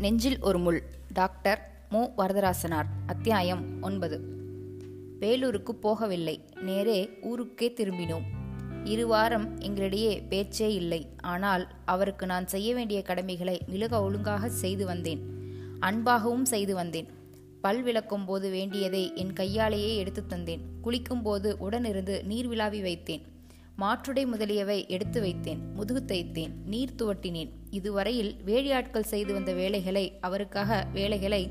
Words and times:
நெஞ்சில் 0.00 0.40
ஒரு 0.40 0.58
முள். 0.58 0.82
டாக்டர் 1.12 1.86
மு. 1.90 2.08
வரதராசனார். 2.18 2.86
அத்தியாயம் 3.06 3.82
ஒன்பது. 3.82 4.20
வேலூருக்கு 5.20 5.78
போகவில்லை. 5.82 6.60
நேரே 6.60 7.10
ஊருக்கே 7.22 7.72
திரும்பினோம். 7.76 8.22
இரு 8.84 9.06
வாரம் 9.06 9.58
எங்களிடையே 9.60 10.28
பேச்சே 10.28 10.74
இல்லை. 10.74 11.08
ஆனால் 11.16 11.68
அவருக்கு 11.84 12.26
நான் 12.26 12.46
செய்ய 12.46 12.74
வேண்டிய 12.74 13.02
கடமைகளை 13.02 13.60
மிக 13.66 14.02
ஒழுங்காக 14.02 14.48
செய்து 14.48 14.86
வந்தேன். 14.86 15.20
அன்பாகவும் 15.80 16.42
செய்து 16.42 16.74
வந்தேன். 16.74 17.08
பல் 17.60 17.82
விளக்கும் 17.82 18.24
போது 18.24 18.50
வேண்டியதை 18.50 19.12
என் 19.14 19.32
கையாலேயே 19.32 19.96
எடுத்து 19.96 20.26
தந்தேன். 20.26 20.60
குளிக்கும் 20.82 21.22
போது 21.22 21.56
உடனிருந்து 21.70 22.24
நீர் 22.24 22.48
விழாவி 22.48 22.82
வைத்தேன். 22.82 23.22
மாற்றுடை 23.78 24.26
முதலியவை 24.26 24.86
எடுத்து 24.88 25.22
வைத்தேன். 25.22 25.58
முதுகு 25.74 26.04
தைத்தேன். 26.06 26.50
நீர் 26.64 26.94
துவட்டினேன். 26.98 27.50
இதுவரையில் 27.70 28.36
வேலையாட்கள் 28.44 29.10
செய்து 29.12 29.32
வந்த 29.32 29.52
வேலைகளை 29.52 30.18
அவருக்காக 30.20 30.86
வேலைகளை 30.92 31.50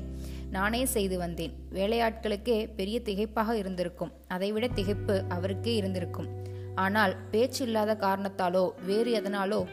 நானே 0.50 0.84
செய்து 0.84 1.18
வந்தேன். 1.18 1.52
வேலையாட்களுக்கே 1.72 2.68
பெரிய 2.74 3.00
திகைப்பாக 3.04 3.52
இருந்திருக்கும். 3.52 4.12
அதைவிட 4.28 4.66
திகைப்பு 4.66 5.28
அவருக்கே 5.28 5.74
இருந்திருக்கும். 5.74 6.28
ஆனால் 6.74 7.16
பேச்சு 7.30 7.64
இல்லாத 7.64 7.94
காரணத்தாலோ 7.94 8.70
வேறு 8.84 9.20
எதனாலோ 9.20 9.64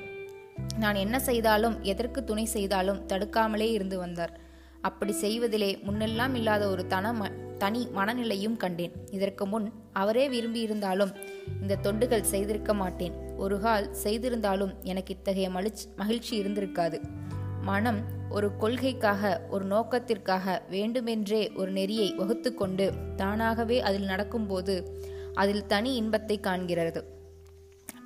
நான் 0.80 0.96
என்ன 0.96 1.20
செய்தாலும் 1.20 1.84
எதற்கு 1.84 2.24
துணை 2.24 2.46
செய்தாலும் 2.46 3.02
தடுக்காமலே 3.08 3.72
இருந்து 3.72 3.98
வந்தார். 3.98 4.40
அப்படி 4.82 5.14
செய்வதிலே 5.22 5.78
முன்னெல்லாம் 5.88 6.36
இல்லாத 6.36 6.70
ஒரு 6.70 6.88
தன 6.88 7.32
தனி 7.58 7.88
மனநிலையும் 7.96 8.58
கண்டேன். 8.58 8.92
இதற்கு 9.12 9.46
முன் 9.46 9.72
அவரே 9.94 10.30
விரும்பியிருந்தாலும் 10.30 11.16
இந்த 11.62 11.80
தொண்டுகள் 11.84 12.30
செய்திருக்க 12.34 12.74
மாட்டேன். 12.74 13.27
ஒரு 13.38 13.60
கால் 13.60 13.94
செய்திருந்தாலும் 14.04 14.74
எனக்கு 14.84 15.14
இத்தகைய 15.14 15.50
மகிழ்ச்சி 15.50 15.90
மகிழ்ச்சி 15.96 16.42
இருந்திருக்காது. 16.42 16.98
மனம் 17.62 18.00
ஒரு 18.30 18.48
கொள்கைக்காக 18.60 19.42
ஒரு 19.50 19.66
நோக்கத்திற்காக 19.66 20.62
வேண்டுமென்றே 20.70 21.52
ஒரு 21.52 21.72
நெறியை 21.72 22.14
வகுத்து 22.16 22.54
கொண்டு 22.54 22.94
தானாகவே 23.16 23.82
அதில் 23.82 24.06
நடக்கும்போது 24.06 24.76
அதில் 25.34 25.66
தனி 25.66 25.96
இன்பத்தை 25.96 26.40
காண்கிறது. 26.40 27.02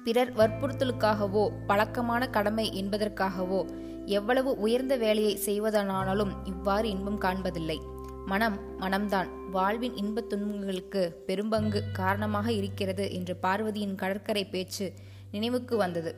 பிறர் 0.03 0.33
வற்புறுத்தலுக்காகவோ 0.35 1.43
பழக்கமான 1.67 2.29
கடமை 2.29 2.83
என்பதற்காகவோ 2.83 3.59
எவ்வளவு 4.05 4.57
உயர்ந்த 4.57 4.97
வேலையை 4.97 5.33
செய்வதானாலும் 5.45 6.31
இவ்வாறு 6.43 6.89
இன்பம் 6.89 7.21
காண்பதில்லை. 7.21 7.77
மனம் 8.25 8.57
மனம்தான். 8.79 9.27
வாழ்வின் 9.51 9.95
இன்பத் 9.95 10.29
துன்பங்களுக்கு 10.29 11.23
பெரும்பங்கு 11.27 11.81
காரணமாக 11.93 12.51
இருக்கிறது 12.51 13.13
என்று 13.13 13.37
பார்வதியின் 13.43 13.95
கடற்கரை 13.95 14.45
பேச்சு 14.45 14.93
நினைவுக்கு 15.31 15.77
வந்தது. 15.77 16.15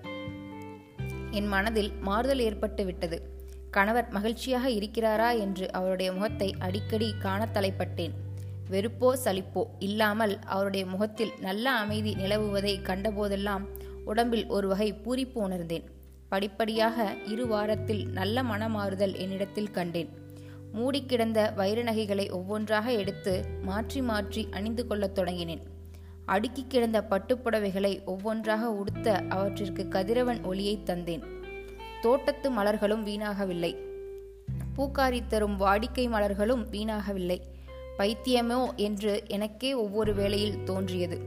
என் 1.31 1.47
மனதில் 1.47 1.91
மாறுதல் 2.01 2.39
ஏற்பட்டு 2.39 2.85
விட்டது. 2.85 3.31
கணவர் 3.71 4.09
மகிழ்ச்சியாக 4.09 4.69
இருக்கிறாரா 4.69 5.39
என்று 5.39 5.71
அவருடைய 5.71 6.13
முகத்தை 6.13 6.55
அடிக்கடி 6.59 7.13
காண 7.19 7.47
தலைப்பட்டேன் 7.53 8.13
வெறுப்போ 8.69 9.13
சலிப்போ 9.25 9.65
இல்லாமல் 9.79 10.39
அவருடைய 10.45 10.85
முகத்தில் 10.85 11.33
நல்ல 11.41 11.71
அமைதி 11.71 12.15
நிலவுவதை 12.15 12.79
கண்டபோதெல்லாம் 12.81 13.63
உடம்பில் 14.05 14.45
ஒரு 14.47 14.67
வகை 14.67 14.93
பூரிப்பு 14.93 15.33
உணர்ந்தேன். 15.33 15.83
படிப்படியாக 16.29 17.15
இரு 17.25 17.47
வாரத்தில் 17.47 18.05
நல்ல 18.07 18.43
மனமாறுதல் 18.43 19.15
என்னிடத்தில் 19.17 19.71
கண்டேன். 19.71 20.09
மூடிக்கிடந்த 20.73 21.53
வைர 21.53 21.83
நகைகளை 21.83 22.29
ஒவ்வொன்றாக 22.29 22.91
எடுத்து 22.91 23.45
மாற்றி 23.61 24.01
மாற்றி 24.01 24.47
அணிந்து 24.51 24.87
கொள்ளத் 24.87 25.15
தொடங்கினேன். 25.19 25.63
அடுக்கி 26.25 26.65
கிடந்த 26.67 27.05
பட்டுப்புடவைகளை 27.09 28.05
ஒவ்வொன்றாக 28.05 28.71
உடுத்த 28.71 29.23
அவற்றிற்கு 29.29 29.87
கதிரவன் 29.87 30.43
ஒளியை 30.43 30.79
தந்தேன். 30.85 31.23
தோட்டத்து 32.01 32.51
மலர்களும் 32.51 33.05
வீணாகவில்லை. 33.05 33.75
பூக்காரி 34.77 35.21
தரும் 35.27 35.59
வாடிக்கை 35.59 36.09
மலர்களும் 36.09 36.65
வீணாகவில்லை. 36.71 37.39
பைத்தியமோ 37.97 38.75
என்று 38.75 39.23
எனக்கே 39.27 39.73
ஒவ்வொரு 39.73 40.13
வேளையில் 40.13 40.63
தோன்றியது. 40.63 41.21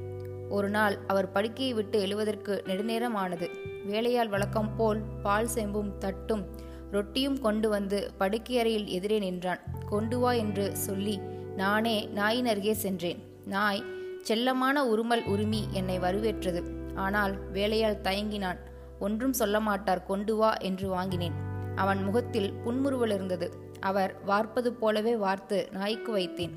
ஒரு 0.48 0.68
நாள் 0.68 0.98
அவர் 1.06 1.32
படுக்கையை 1.32 1.74
விட்டு 1.74 2.00
எழுவதற்கு 2.00 2.62
நெடுநேரம் 2.66 3.14
ஆனது 3.14 3.50
வேலையால் 3.86 4.28
வழக்கம் 4.28 4.76
போல் 4.76 5.00
பால் 5.22 5.48
செம்பும் 5.54 5.98
தட்டும் 5.98 6.46
ரொட்டியும் 6.90 7.40
கொண்டு 7.40 7.68
வந்து 7.68 8.10
படுக்கையறையில் 8.18 8.86
எதிரே 8.86 9.18
நின்றான். 9.18 9.58
கொண்டு 9.88 10.18
வா 10.18 10.32
என்று 10.32 10.76
சொல்லி 10.76 11.18
நானே 11.56 12.08
நாயின் 12.12 12.46
அருகே 12.46 12.72
சென்றேன். 12.72 13.22
நாய் 13.44 13.84
செல்லமான 14.28 14.76
உருமல் 14.92 15.24
உரிமி 15.26 15.70
என்னை 15.70 15.98
வரவேற்றது. 15.98 16.62
ஆனால் 16.94 17.50
வேலையால் 17.50 18.00
தயங்கினான். 18.02 18.58
ஒன்றும் 18.98 19.32
சொல்ல 19.32 19.60
மாட்டார் 19.60 20.06
கொண்டு 20.06 20.36
வா 20.36 20.54
என்று 20.54 20.88
வாங்கினேன். 20.88 21.32
அவன் 21.74 22.02
முகத்தில் 22.02 22.52
புன்முறுவல் 22.52 23.10
இருந்தது. 23.10 23.52
அவர் 23.80 24.24
வார்ப்பது 24.24 24.72
போலவே 24.72 25.16
வார்த்து 25.16 25.68
நாய்க்கு 25.72 26.16
வைத்தேன். 26.16 26.50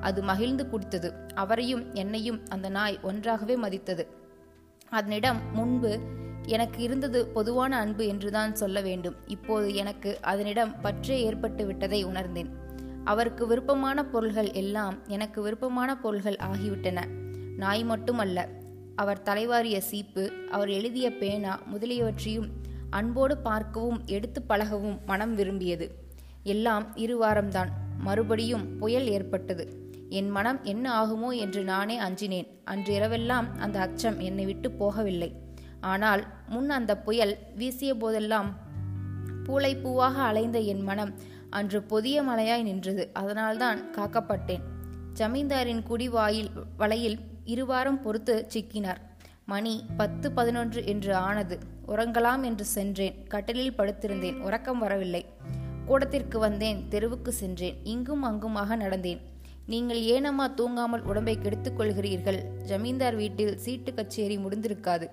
அது 0.00 0.22
மகிழ்ந்து 0.22 0.64
குடித்தது. 0.64 1.12
அவரையும் 1.34 1.94
என்னையும் 1.94 2.42
அந்த 2.48 2.68
நாய் 2.68 2.98
ஒன்றாகவே 3.02 3.56
மதித்தது. 3.56 4.06
அதனிடம் 4.88 5.40
முன்பு 5.52 6.00
எனக்கு 6.46 6.82
இருந்தது 6.82 7.26
பொதுவான 7.26 7.76
அன்பு 7.76 8.06
என்றுதான் 8.06 8.54
சொல்ல 8.54 8.80
வேண்டும். 8.80 9.14
இப்போது 9.26 9.74
எனக்கு 9.74 10.18
அதனிடம் 10.22 10.80
பற்றே 10.80 11.22
ஏற்பட்டு 11.22 11.66
விட்டதை 11.66 12.04
உணர்ந்தேன். 12.04 12.63
அவருக்கு 13.04 13.46
விருப்பமான 13.46 14.04
பொருள்கள் 14.04 14.50
எல்லாம் 14.52 14.96
எனக்கு 15.06 15.42
விருப்பமான 15.42 15.90
பொருள்கள் 15.96 16.38
ஆகிவிட்டன. 16.42 17.00
நாய் 17.56 17.84
மட்டுமல்ல 17.84 18.48
அவர் 18.96 19.22
தலைவாரிய 19.22 19.78
சீப்பு 19.78 20.24
அவர் 20.50 20.68
எழுதிய 20.68 21.06
பேனா 21.12 21.52
முதலியவற்றையும் 21.72 22.48
அன்போடு 22.90 23.38
பார்க்கவும் 23.38 24.00
எடுத்து 24.06 24.40
பழகவும் 24.48 24.98
மனம் 25.06 25.34
விரும்பியது. 25.34 25.86
எல்லாம் 26.42 26.84
இரு 26.94 27.16
வாரம்தான் 27.22 27.70
மறுபடியும் 27.98 28.78
புயல் 28.78 29.06
ஏற்பட்டது. 29.06 29.64
என் 30.08 30.30
மனம் 30.30 30.58
என்ன 30.62 30.86
ஆகுமோ 31.02 31.30
என்று 31.36 31.64
நானே 31.64 31.96
அஞ்சினேன். 31.98 32.48
அன்றிரவெல்லாம் 32.64 33.46
அந்த 33.58 33.80
அச்சம் 33.80 34.18
என்னை 34.18 34.44
விட்டு 34.44 34.70
போகவில்லை. 34.80 35.30
ஆனால் 35.80 36.22
முன் 36.48 36.70
அந்த 36.70 36.92
புயல் 36.96 37.34
வீசிய 37.54 37.94
போதெல்லாம் 37.94 38.50
பூளை 39.46 39.72
பூவாக 39.82 40.16
அலைந்த 40.30 40.58
என் 40.58 40.82
மனம் 40.82 41.14
அன்று 41.54 41.82
பொதிய 41.82 42.22
மலையாய் 42.22 42.62
நின்றது. 42.62 43.10
அதனால்தான் 43.12 43.94
காக்கப்பட்டேன். 43.94 44.62
ஜமீன்தாரின் 45.12 45.82
குடிவாயில் 45.82 46.50
வலையில் 46.76 47.18
இருவாரம் 47.46 48.00
பொறுத்து 48.00 48.46
சிக்கினார். 48.54 49.00
மணி 49.46 49.84
பத்து 49.96 50.32
பதினொன்று 50.32 50.86
என்று 50.86 51.14
ஆனது. 51.14 51.58
உறங்கலாம் 51.88 52.42
என்று 52.44 52.64
சென்றேன். 52.64 53.26
கட்டிலில் 53.28 53.76
படுத்திருந்தேன். 53.78 54.38
உறக்கம் 54.38 54.78
வரவில்லை. 54.78 55.22
கூடத்திற்கு 55.86 56.38
வந்தேன். 56.38 56.88
தெருவுக்கு 56.88 57.32
சென்றேன். 57.32 57.76
இங்கும் 57.84 58.22
அங்குமாக 58.22 58.76
நடந்தேன். 58.76 59.20
நீங்கள் 59.66 60.00
ஏனம்மா 60.00 60.46
தூங்காமல் 60.48 61.04
உடம்பை 61.04 61.38
கெடுத்துக் 61.38 61.80
கொள்கிறீர்கள்? 61.80 62.40
ஜமீன்தார் 62.64 63.14
வீட்டில் 63.14 63.58
சீட்டு 63.58 63.94
கச்சேரி 63.94 64.36
முடிந்திருக்காது. 64.36 65.06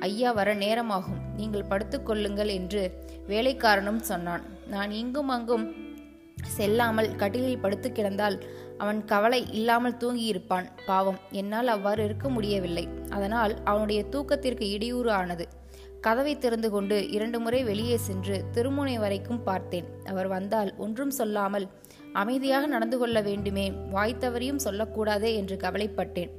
ஐயா 0.00 0.32
வர 0.32 0.54
நேரமாகும். 0.54 1.22
நீங்கள் 1.36 1.68
படுத்துக்கொள்ளுங்கள் 1.70 2.52
என்று 2.58 2.82
வேலைக்காரனும் 3.28 4.04
சொன்னான். 4.10 4.44
நான் 4.66 4.90
இங்கும் 4.90 5.28
அங்கும் 5.28 5.66
செல்லாமல் 6.56 7.10
கட்டிலில் 7.16 7.62
படுத்து 7.64 7.92
கிடந்தால் 7.92 8.36
அவன் 8.78 9.04
கவலை 9.04 9.40
இல்லாமல் 9.50 9.98
தூங்கியிருப்பான். 10.02 10.66
பாவம் 10.86 11.20
என்னால் 11.30 11.72
அவ்வாறு 11.74 12.04
இருக்க 12.04 12.28
முடியவில்லை. 12.28 12.84
அதனால் 13.10 13.54
அவனுடைய 13.64 14.00
தூக்கத்திற்கு 14.14 14.66
இடையூறு 14.70 15.10
ஆனது. 15.10 15.46
கதவை 16.00 16.38
திறந்து 16.38 16.70
கொண்டு 16.70 16.96
இரண்டு 17.10 17.38
முறை 17.40 17.60
வெளியே 17.64 17.96
சென்று 17.98 18.36
திருமுனை 18.54 18.96
வரைக்கும் 18.98 19.42
பார்த்தேன். 19.42 19.86
அவர் 20.08 20.28
வந்தால் 20.28 20.74
ஒன்றும் 20.76 21.10
சொல்லாமல் 21.10 21.66
அமைதியாக 22.12 22.66
நடந்து 22.66 22.98
கொள்ள 22.98 23.20
வேண்டுமே 23.20 23.64
வாய்த்தவரையும் 23.94 24.64
சொல்லக்கூடாதே 24.66 25.30
என்று 25.34 25.56
கவலைப்பட்டேன். 25.56 26.32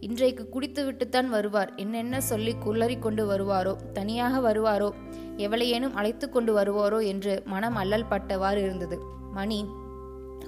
இன்றைக்கு 0.00 0.44
குடித்துவிட்டுத்தான் 0.54 1.28
வருவார். 1.28 1.70
என்னென்ன 1.76 2.20
சொல்லி 2.20 2.52
குள்ளறி 2.64 2.98
கொண்டு 2.98 3.24
வருவாரோ 3.32 3.74
தனியாக 3.92 4.40
வருவாரோ 4.40 4.90
எவளையேனும் 5.36 5.96
அழைத்து 6.00 6.26
கொண்டு 6.28 6.54
வருவாரோ 6.58 6.98
என்று 7.06 7.42
மனம் 7.44 7.74
அல்லல் 7.74 8.10
பட்டவாறு 8.10 8.56
இருந்தது. 8.56 8.98
மணி 9.32 9.66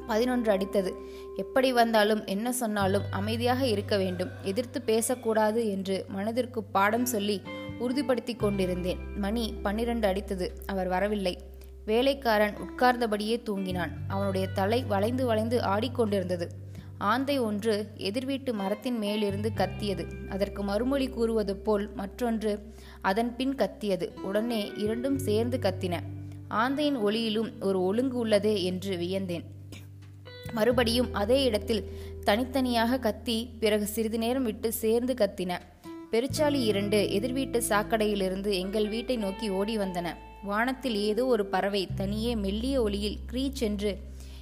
பதினொன்று 0.06 0.52
அடித்தது. 0.52 0.92
எப்படி 1.36 1.72
வந்தாலும் 1.72 2.24
என்ன 2.24 2.52
சொன்னாலும் 2.52 3.02
அமைதியாக 3.10 3.66
இருக்க 3.66 3.96
வேண்டும். 3.96 4.30
எதிர்த்து 4.42 4.82
பேசக்கூடாது 4.82 5.70
என்று 5.70 6.04
மனதிற்கு 6.08 6.62
பாடம் 6.62 7.06
சொல்லி 7.06 7.42
உறுதிப்படுத்தி 7.80 8.36
கொண்டிருந்தேன். 8.36 8.98
மணி 9.16 9.54
பன்னிரண்டு 9.62 10.08
அடித்தது. 10.08 10.48
அவர் 10.66 10.88
வரவில்லை. 10.88 11.38
வேலைக்காரன் 11.84 12.54
உட்கார்ந்தபடியே 12.56 13.36
தூங்கினான். 13.46 13.90
அவனுடைய 14.08 14.46
தலை 14.46 14.84
வளைந்து 14.84 15.26
வளைந்து 15.26 15.60
ஆடிக்கொண்டிருந்தது. 15.60 16.48
ஆந்தை 16.98 17.38
ஒன்று 17.38 17.86
எதிர்வீட்டு 17.96 18.54
மரத்தின் 18.54 18.98
மேலிருந்து 18.98 19.52
கத்தியது. 19.52 20.06
அதற்கு 20.30 20.62
மறுமொழி 20.62 21.08
கூறுவது 21.08 21.56
போல் 21.56 21.94
மற்றொன்று 21.94 22.52
அதன் 23.00 23.36
பின் 23.36 23.54
கத்தியது. 23.54 24.12
உடனே 24.22 24.72
இரண்டும் 24.76 25.18
சேர்ந்து 25.18 25.58
கத்தின. 25.62 26.00
ஆந்தையின் 26.54 26.96
ஒளியிலும் 26.96 27.52
ஒரு 27.60 27.82
ஒழுங்கு 27.82 28.26
உள்ளதே 28.26 28.62
என்று 28.62 28.96
வியந்தேன். 28.96 29.44
மறுபடியும் 30.52 31.14
அதே 31.14 31.44
இடத்தில் 31.44 31.84
தனித்தனியாக 32.24 32.98
கத்தி 32.98 33.48
பிறகு 33.60 33.86
சிறிது 33.86 34.18
நேரம் 34.18 34.44
விட்டு 34.44 34.72
சேர்ந்து 34.72 35.14
கத்தின. 35.14 35.58
பெருச்சாலி 36.10 36.64
இரண்டு 36.64 37.12
எதிர்வீட்டு 37.12 37.62
சாக்கடையிலிருந்து 37.68 38.52
எங்கள் 38.52 38.88
வீட்டை 38.88 39.16
நோக்கி 39.16 39.48
ஓடி 39.48 39.78
வந்தன. 39.78 40.08
வானத்தில் 40.42 40.96
ஏதோ 40.96 41.26
ஒரு 41.26 41.46
பறவை 41.46 41.88
தனியே 41.94 42.34
மெல்லிய 42.34 42.82
ஒளியில் 42.82 43.18
க்ரீச் 43.32 43.60
என்று 43.60 43.98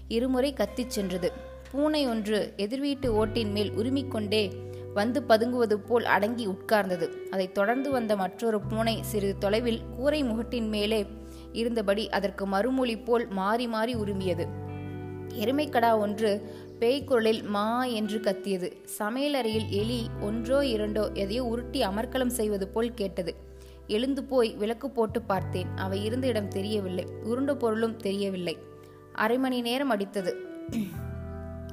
இருமுறை 0.09 0.53
கத்திச் 0.53 0.91
சென்றது. 0.91 1.33
பூனை 1.71 2.07
ஒன்று 2.07 2.53
எதிர்வீட்டு 2.57 3.15
ஓட்டின் 3.15 3.53
மேல் 3.53 3.73
உரிமிக்கொண்டே 3.73 4.53
வந்து 4.95 5.23
பதுங்குவது 5.29 5.75
போல் 5.75 6.05
அடங்கி 6.05 6.47
உட்கார்ந்தது. 6.47 7.09
அதைத் 7.31 7.55
தொடர்ந்து 7.55 7.91
வந்த 7.91 8.17
மற்றொரு 8.17 8.61
பூனை 8.61 9.03
சிறிது 9.03 9.39
தொலைவில் 9.39 9.81
கூரை 9.97 10.23
முகட்டின் 10.25 10.69
மேலே 10.69 11.07
இருந்தபடி 11.53 12.11
அதற்கு 12.11 12.47
மறுமொழி 12.47 12.99
போல் 12.99 13.29
மாறி 13.29 13.67
மாறி 13.67 13.95
உருமியது 13.95 14.47
எருமைக்கடா 15.29 15.99
ஒன்று 15.99 16.31
பேய்க்குரலில் 16.81 17.43
மா 17.45 17.85
என்று 17.85 18.21
கத்தியது. 18.21 18.77
சமையலறையில் 18.99 19.69
எலி 19.69 20.07
ஒன்றோ 20.21 20.61
இரண்டோ 20.61 21.13
எதையோ 21.13 21.45
உருட்டி 21.45 21.83
அமர்க்கலம் 21.83 22.35
செய்வது 22.39 22.69
போல் 22.69 22.95
கேட்டது. 22.95 23.35
எழுந்து 23.87 24.25
போய் 24.25 24.55
விளக்கு 24.55 24.91
போட்டு 24.91 25.23
பார்த்தேன். 25.23 25.69
அவை 25.77 26.05
இருந்த 26.05 26.27
இடம் 26.27 26.49
தெரியவில்லை. 26.49 27.07
உருண்ட 27.25 27.55
பொருளும் 27.55 27.97
தெரியவில்லை. 27.97 28.59
அரை 29.13 29.39
மணி 29.39 29.61
நேரம் 29.61 29.91
அடித்தது. 29.91 30.35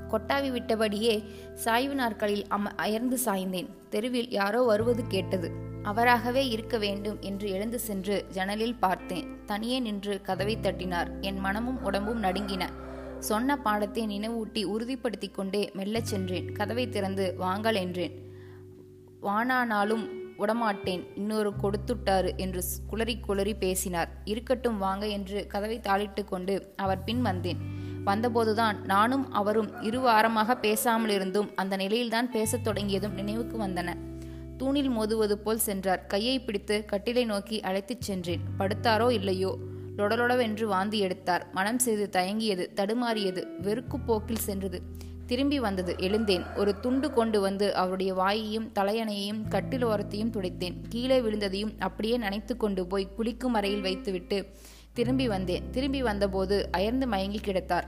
கொட்டாவி 0.10 0.50
விட்டபடியே 0.52 1.24
சாய்வு 1.56 1.96
நாற்களில் 1.96 2.46
அம 2.50 2.72
அயர்ந்து 2.76 3.18
சாய்ந்தேன். 3.26 3.70
தெருவில் 3.90 4.30
யாரோ 4.30 4.62
வருவது 4.62 5.04
கேட்டது. 5.08 5.52
அவராகவே 5.84 6.48
இருக்க 6.48 6.78
வேண்டும் 6.78 7.18
என்று 7.20 7.50
எழுந்து 7.50 7.80
சென்று 7.80 8.26
ஜன்னலில் 8.30 8.76
பார்த்தேன். 8.76 9.46
தனியே 9.46 9.80
நின்று 9.80 10.22
கதவை 10.22 10.58
தட்டினார். 10.58 11.20
என் 11.22 11.40
மனமும் 11.40 11.84
உடம்பும் 11.84 12.24
நடுங்கின. 12.24 12.70
சொன்ன 13.20 13.58
பாடத்தை 13.58 14.20
நினைவூட்டி 14.20 14.66
உறுதிப்படுத்தி 14.66 15.32
கொண்டே 15.32 15.72
மெல்லச் 15.74 16.06
சென்றேன். 16.06 16.52
கதவை 16.52 16.90
திறந்து 16.90 17.36
வாங்கல் 17.38 17.76
என்றேன். 17.76 18.20
வானானாலும் 19.22 20.10
உடமாட்டேன். 20.38 21.08
இன்னொரு 21.16 21.54
கொடுத்துட்டாரு 21.64 22.36
என்று 22.36 22.64
குளறி 22.92 23.20
குளறி 23.20 23.54
பேசினார். 23.58 24.10
இருக்கட்டும் 24.24 24.78
வாங்க 24.78 25.08
என்று 25.08 25.48
கதவை 25.48 25.80
தாளிட்டு 25.80 26.24
கொண்டு 26.24 26.74
அவர் 26.76 27.04
பின் 27.04 27.22
வந்தேன். 27.22 27.58
வந்தபோதுதான் 28.06 28.86
நானும் 28.86 29.32
அவரும் 29.32 29.82
இரு 29.82 30.00
வாரமாக 30.00 30.60
பேசாமல் 30.60 31.10
இருந்தும் 31.10 31.52
அந்த 31.56 31.76
நிலையில்தான் 31.76 32.32
பேசத் 32.32 32.64
தொடங்கியதும் 32.64 33.14
நினைவுக்கு 33.14 33.58
வந்தன. 33.58 33.94
தூணில் 34.60 34.92
மோதுவது 34.92 35.32
போல் 35.32 35.66
சென்றார். 35.68 36.08
கையை 36.08 36.36
பிடித்து 36.40 36.86
கட்டிலை 36.92 37.26
நோக்கி 37.26 37.60
அழைத்துச் 37.60 38.02
சென்றேன். 38.02 38.40
படுத்தாரோ 38.60 39.12
இல்லையோ? 39.12 39.58
லொடலொடவென்று 39.98 40.64
வாந்தி 40.64 41.00
எடுத்தார். 41.00 41.48
மனம் 41.52 41.80
செய்து 41.80 42.10
தயங்கியது 42.12 42.66
தடுமாறியது 42.76 43.44
வெறுக்கு 43.62 44.00
போக்கில் 44.00 44.46
சென்றது. 44.48 44.82
திரும்பி 45.26 45.60
வந்தது 45.60 45.96
எழுந்தேன். 45.98 46.44
ஒரு 46.56 46.80
துண்டு 46.80 47.14
கொண்டு 47.14 47.42
வந்து 47.42 47.76
அவருடைய 47.76 48.14
வாயையும் 48.14 48.72
தலையணையையும் 48.76 49.48
கட்டில் 49.48 49.86
ஓரத்தையும் 49.86 50.32
துடைத்தேன். 50.32 50.76
கீழே 50.90 51.20
விழுந்ததையும் 51.22 51.74
அப்படியே 51.80 52.18
நனைத்து 52.18 52.58
கொண்டு 52.58 52.88
போய் 52.88 53.12
குளிக்கும் 53.16 53.54
அறையில் 53.54 53.82
வைத்துவிட்டு 53.82 54.46
திரும்பி 54.94 55.28
வந்தேன். 55.28 55.64
திரும்பி 55.72 56.02
வந்தபோது 56.02 56.70
அயர்ந்து 56.72 57.08
மயங்கி 57.08 57.40
கிடத்தார். 57.40 57.88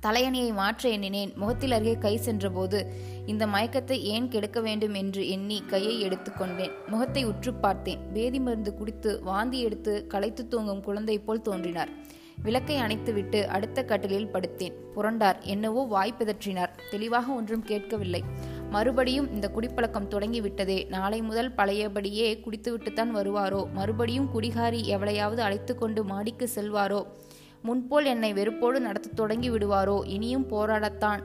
தலையணியை 0.00 0.52
மாற்ற 0.52 0.88
எண்ணினேன். 0.88 1.32
முகத்தில் 1.36 1.72
அருகே 1.72 1.94
கை 1.98 2.16
சென்றபோது 2.16 2.92
இந்த 3.26 3.46
மயக்கத்தை 3.46 3.98
ஏன் 4.14 4.28
கெடுக்க 4.28 4.60
வேண்டும் 4.60 4.94
என்று 4.94 5.28
எண்ணி 5.28 5.62
கையை 5.66 5.94
எடுத்துக்கொண்டேன் 6.08 6.74
முகத்தை 6.86 7.24
உற்று 7.24 7.54
பார்த்தேன். 7.54 7.98
வேதி 8.14 8.40
மருந்து 8.40 8.74
குடித்து 8.74 9.22
வாந்தி 9.22 9.60
எடுத்து 9.60 10.06
களைத்து 10.06 10.48
தூங்கும் 10.48 10.82
குழந்தை 10.82 11.18
போல் 11.18 11.42
தோன்றினார். 11.42 11.88
விளக்கை 12.42 12.76
அணைத்துவிட்டு 12.76 13.44
அடுத்த 13.46 13.84
கட்டிலில் 13.84 14.32
படுத்தேன். 14.32 14.74
புரண்டார் 14.96 15.38
என்னவோ 15.42 15.82
வாய் 15.84 16.14
பிதற்றினார். 16.18 16.72
தெளிவாக 16.90 17.32
ஒன்றும் 17.32 17.62
கேட்கவில்லை. 17.62 18.22
மறுபடியும் 18.70 19.32
இந்த 19.32 19.48
குடிப்பழக்கம் 19.48 20.10
தொடங்கிவிட்டதே. 20.10 20.88
நாளை 20.88 21.22
முதல் 21.22 21.54
பழையபடியே 21.54 22.28
குடித்துவிட்டுத்தான் 22.44 23.12
வருவாரோ? 23.14 23.62
மறுபடியும் 23.72 24.28
குடிகாரி 24.34 24.82
எவளையாவது 24.86 25.42
அழைத்து 25.42 25.74
கொண்டு 25.74 26.04
மாடிக்கு 26.04 26.48
செல்வாரோ? 26.54 27.00
முன்போல் 27.66 28.04
என்னை 28.04 28.32
வெறுப்போடு 28.32 28.78
நடத்த 28.80 29.08
தொடங்கி 29.14 29.50
விடுவாரோ? 29.50 29.96
இனியும் 30.06 30.50
போராடத்தான். 30.50 31.20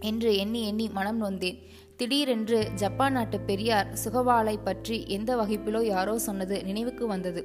என்று 0.00 0.36
எண்ணி 0.36 0.66
எண்ணி 0.66 0.88
மனம் 0.88 1.22
நொந்தேன். 1.22 1.58
திடீரென்று 1.96 2.58
ஜப்பான் 2.74 3.12
நாட்டு 3.12 3.40
பெரியார் 3.40 3.98
சுகவாலை 4.04 4.56
பற்றி 4.64 5.04
எந்த 5.06 5.36
வகுப்பிலோ 5.36 5.84
யாரோ 5.84 6.18
சொன்னது 6.18 6.64
நினைவுக்கு 6.64 7.06
வந்தது. 7.06 7.40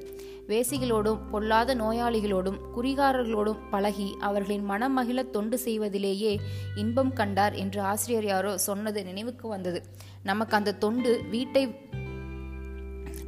வேசிகளோடும் 0.48 1.18
பொல்லாத 1.30 1.74
நோயாளிகளோடும் 1.74 2.58
குறிகாரர்களோடும் 2.76 3.58
பழகி 3.70 4.08
அவர்களின் 4.20 4.64
மனம் 4.64 4.92
மகிழ 4.92 5.22
தொண்டு 5.22 5.58
செய்வதிலேயே 5.58 6.40
இன்பம் 6.76 7.12
கண்டார் 7.12 7.54
என்று 7.54 7.80
ஆசிரியர் 7.80 8.24
யாரோ 8.24 8.58
சொன்னது 8.58 9.04
நினைவுக்கு 9.04 9.48
வந்தது. 9.48 9.82
நமக்கு 10.22 10.56
அந்த 10.56 10.74
தொண்டு 10.74 11.22
வீட்டை 11.30 11.62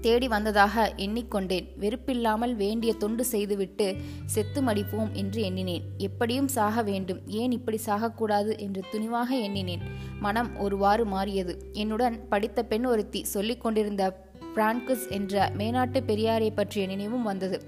தேடி 0.01 0.29
வந்ததாக 0.29 0.93
எண்ணிக்கொண்டேன். 0.97 1.69
வெறுப்பில்லாமல் 1.81 2.55
வேண்டிய 2.55 2.93
தொண்டு 2.93 3.25
செய்துவிட்டு 3.25 3.97
செத்து 4.27 4.63
மடிப்போம் 4.63 5.13
என்று 5.13 5.43
எண்ணினேன். 5.43 5.83
எப்படியும் 5.99 6.49
சாக 6.49 6.83
வேண்டும். 6.83 7.21
ஏன் 7.27 7.53
இப்படி 7.53 7.81
சாகக்கூடாது? 7.87 8.59
என்று 8.59 8.83
துணிவாக 8.93 9.31
எண்ணினேன். 9.31 9.81
மனம் 10.21 10.59
ஒருவாறு 10.59 11.05
மாறியது. 11.05 11.71
என்னுடன் 11.73 12.29
படித்த 12.29 12.63
பெண் 12.63 12.85
ஒருத்தி 12.85 13.25
சொல்லிக் 13.25 13.61
கொண்டிருந்த 13.61 14.27
பிரான்குஸ் 14.55 15.11
என்ற 15.11 15.53
மேனாட்டு 15.59 16.01
பெரியாரை 16.07 16.51
பற்றிய 16.55 16.87
நினைவும் 16.87 17.23
வந்தது. 17.23 17.63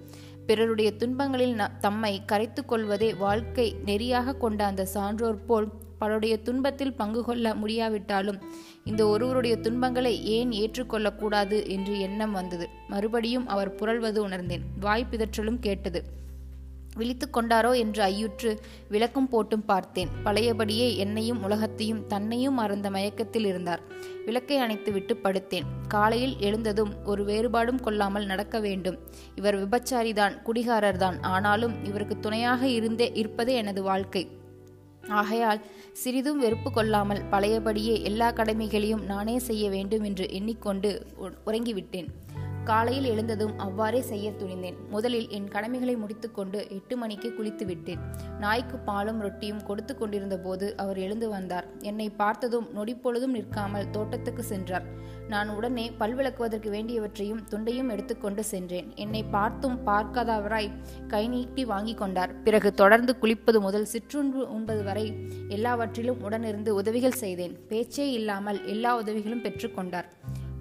பிறருடைய 0.46 0.92
துன்பங்களில் 0.98 1.66
தம்மை 1.80 2.24
கரைத்து 2.24 2.64
கொள்வதே 2.64 3.14
வாழ்க்கை 3.14 3.76
நெறியாக 3.84 4.36
கொண்ட 4.36 4.64
அந்த 4.64 4.84
சான்றோர் 4.84 5.44
போல் 5.44 5.68
பலருடைய 6.00 6.36
துன்பத்தில் 6.36 6.92
பங்கு 6.92 7.24
கொள்ள 7.24 7.54
முடியாவிட்டாலும் 7.54 8.38
இந்த 8.84 9.06
ஒருவருடைய 9.06 9.56
துன்பங்களை 9.56 10.24
ஏன் 10.24 10.50
ஏற்றுக்கொள்ளக்கூடாது 10.50 11.68
என்று 11.68 12.00
எண்ணம் 12.00 12.32
வந்தது. 12.32 12.68
மறுபடியும் 12.88 13.46
அவர் 13.46 13.74
புரள்வது 13.74 14.22
உணர்ந்தேன். 14.22 14.62
வாய் 14.80 15.06
பிதற்றலும் 15.10 15.58
கேட்டது. 15.60 16.18
விழித்து 16.96 17.28
கொண்டாரோ? 17.32 17.76
என்று 17.76 18.02
ஐயுற்று 18.02 18.58
விளக்கும் 18.88 19.28
போட்டும் 19.32 19.64
பார்த்தேன். 19.66 20.08
பழையபடியே 20.24 20.96
என்னையும் 20.96 21.42
உலகத்தையும் 21.42 22.06
தன்னையும் 22.06 22.54
மறந்த 22.54 22.90
மயக்கத்தில் 22.90 23.44
இருந்தார். 23.44 23.80
விளக்கை 24.24 24.58
அணைத்துவிட்டு 24.60 25.16
படுத்தேன். 25.22 25.68
காலையில் 25.88 26.36
எழுந்ததும் 26.40 27.04
ஒரு 27.04 27.24
வேறுபாடும் 27.24 27.80
கொள்ளாமல் 27.80 28.26
நடக்க 28.26 28.60
வேண்டும். 28.60 28.98
இவர் 29.34 29.68
விபச்சாரிதான் 29.68 30.38
குடிகாரர்தான். 30.44 31.22
ஆனாலும் 31.22 31.84
இவருக்கு 31.84 32.20
துணையாக 32.20 32.68
இருந்தே 32.68 33.10
இருப்பதே 33.14 33.54
எனது 33.54 33.82
வாழ்க்கை. 33.82 34.28
ஆகையால் 35.08 35.60
சிறிதும் 35.92 36.38
வெறுப்பு 36.38 36.72
கொள்ளாமல் 36.72 37.22
பழையபடியே 37.30 38.02
எல்லா 38.02 38.30
கடமைகளையும் 38.30 39.04
நானே 39.04 39.38
செய்ய 39.38 39.70
வேண்டும் 39.70 40.02
என்று 40.02 40.30
எண்ணிக்கொண்டு 40.30 41.06
உறங்கிவிட்டேன். 41.46 42.06
காலையில் 42.70 43.08
எழுந்ததும் 43.12 43.54
அவ்வாறே 43.64 44.00
செய்ய 44.10 44.26
துணிந்தேன். 44.40 44.76
முதலில் 44.94 45.28
என் 45.36 45.48
கடமைகளை 45.54 45.94
முடித்துக்கொண்டு 46.02 46.58
எட்டு 46.76 46.94
மணிக்கு 47.00 47.28
குளித்து 47.38 47.64
விட்டேன் 47.70 48.02
நாய்க்கு 48.42 48.76
பாலும் 48.88 49.20
ரொட்டியும் 49.24 49.62
கொடுத்து 49.68 49.94
கொண்டிருந்த 49.96 50.36
போது 50.44 50.66
அவர் 50.82 50.98
எழுந்து 51.06 51.28
வந்தார். 51.34 51.66
என்னை 51.90 52.08
பார்த்ததும் 52.20 52.66
நொடிப்பொழுதும் 52.76 53.34
நிற்காமல் 53.38 53.90
தோட்டத்துக்கு 53.96 54.44
சென்றார். 54.52 54.86
நான் 55.32 55.48
உடனே 55.56 55.86
பல்விளக்குவதற்கு 56.00 56.68
வேண்டியவற்றையும் 56.76 57.42
துண்டையும் 57.50 57.90
எடுத்துக்கொண்டு 57.94 58.44
சென்றேன். 58.52 58.88
என்னை 59.04 59.22
பார்த்தும் 59.36 59.76
பார்க்காதவராய் 59.88 60.70
கை 61.14 61.24
நீட்டி 61.34 61.64
வாங்கி 61.72 61.94
கொண்டார். 62.02 62.34
பிறகு 62.46 62.70
தொடர்ந்து 62.82 63.14
குளிப்பது 63.22 63.60
முதல் 63.66 63.90
சிற்றுண்டு 63.92 64.42
உண்பது 64.56 64.84
வரை 64.88 65.06
எல்லாவற்றிலும் 65.56 66.22
உடனிருந்து 66.28 66.72
உதவிகள் 66.82 67.20
செய்தேன். 67.24 67.56
பேச்சே 67.72 68.06
இல்லாமல் 68.18 68.60
எல்லா 68.74 68.92
உதவிகளும் 69.02 69.44
பெற்றுக்கொண்டார் 69.46 70.08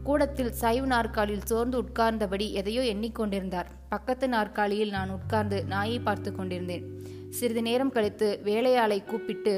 கூடத்தில் 0.10 0.54
சைவ் 0.62 0.86
நாற்காலியில் 0.86 1.46
சோர்ந்து 1.46 1.78
உட்கார்ந்தபடி 1.82 2.52
எதையோ 2.52 2.82
எண்ணிக்கொண்டிருந்தார். 2.94 3.68
பக்கத்து 3.90 4.30
நாற்காலியில் 4.30 4.90
நான் 4.90 5.10
உட்கார்ந்து 5.10 5.66
நாயை 5.66 6.00
பார்த்து 6.00 6.36
கொண்டிருந்தேன். 6.36 6.86
சிறிது 7.30 7.62
நேரம் 7.62 7.92
கழித்து 7.92 8.40
வேலையாளை 8.44 9.04
கூப்பிட்டு 9.04 9.54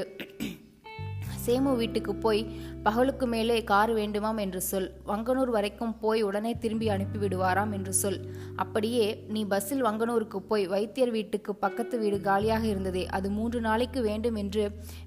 சேமு 1.46 1.76
வீட்டுக்கு 1.76 2.14
போய் 2.14 2.42
பகலுக்கு 2.86 3.26
மேலே 3.32 3.56
கார் 3.64 3.90
வேண்டுமாம் 3.98 4.38
என்று 4.44 4.60
சொல். 4.68 4.88
வங்கனூர் 5.10 5.50
வரைக்கும் 5.56 5.92
போய் 6.00 6.22
உடனே 6.28 6.52
திரும்பி 6.62 6.86
அனுப்பிவிடுவாராம் 6.88 7.72
என்று 7.76 7.92
சொல். 7.92 8.18
அப்படியே 8.62 9.04
நீ 9.34 9.40
பஸ்ஸில் 9.52 9.84
வங்கனூருக்கு 9.86 10.38
போய் 10.50 10.64
வைத்தியர் 10.72 11.12
வீட்டுக்கு 11.16 11.52
பக்கத்து 11.64 11.98
வீடு 11.98 12.18
காலியாக 12.20 12.66
இருந்ததே 12.66 13.04
அது 13.06 13.30
மூன்று 13.30 13.60
நாளைக்கு 13.60 14.02
வேண்டும் 14.08 14.38
என்று 14.42 14.64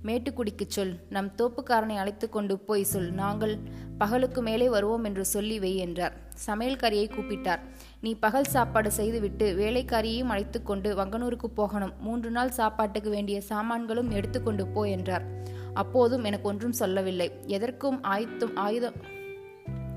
மேட்டுக்குடிக்கு 0.10 0.68
சொல். 0.68 0.94
நம் 1.10 1.32
தோப்புக்காரனை 1.42 1.98
அழைத்து 2.04 2.30
கொண்டு 2.30 2.58
போய் 2.70 2.86
சொல். 2.94 3.10
நாங்கள் 3.22 3.56
பகலுக்கு 3.98 4.42
மேலே 4.42 4.70
வருவோம் 4.70 5.04
என்று 5.04 5.26
சொல்லி 5.26 5.58
வை 5.66 5.74
என்றார். 5.88 6.16
சமையல்காரியை 6.48 7.10
கூப்பிட்டார். 7.12 7.62
நீ 8.02 8.14
பகல் 8.26 8.52
சாப்பாடு 8.56 8.90
செய்துவிட்டு 8.92 9.46
வேலைக்காரியையும் 9.62 10.32
அழைத்து 10.34 10.60
கொண்டு 10.64 10.90
வங்கனூருக்கு 11.02 11.50
போகணும். 11.62 11.94
மூன்று 12.08 12.32
நாள் 12.38 12.58
சாப்பாட்டுக்கு 12.62 13.10
வேண்டிய 13.10 13.38
சாமான்களும் 13.52 14.12
எடுத்துக்கொண்டு 14.12 14.66
போ 14.68 14.84
என்றார். 14.98 15.28
அப்போதும் 15.76 16.24
எனக்கு 16.24 16.48
ஒன்றும் 16.48 16.80
சொல்லவில்லை. 16.82 17.28
எதற்கும் 17.58 18.04
ஆயுத்தம் 18.04 18.56
ஆயுதம் 18.56 18.98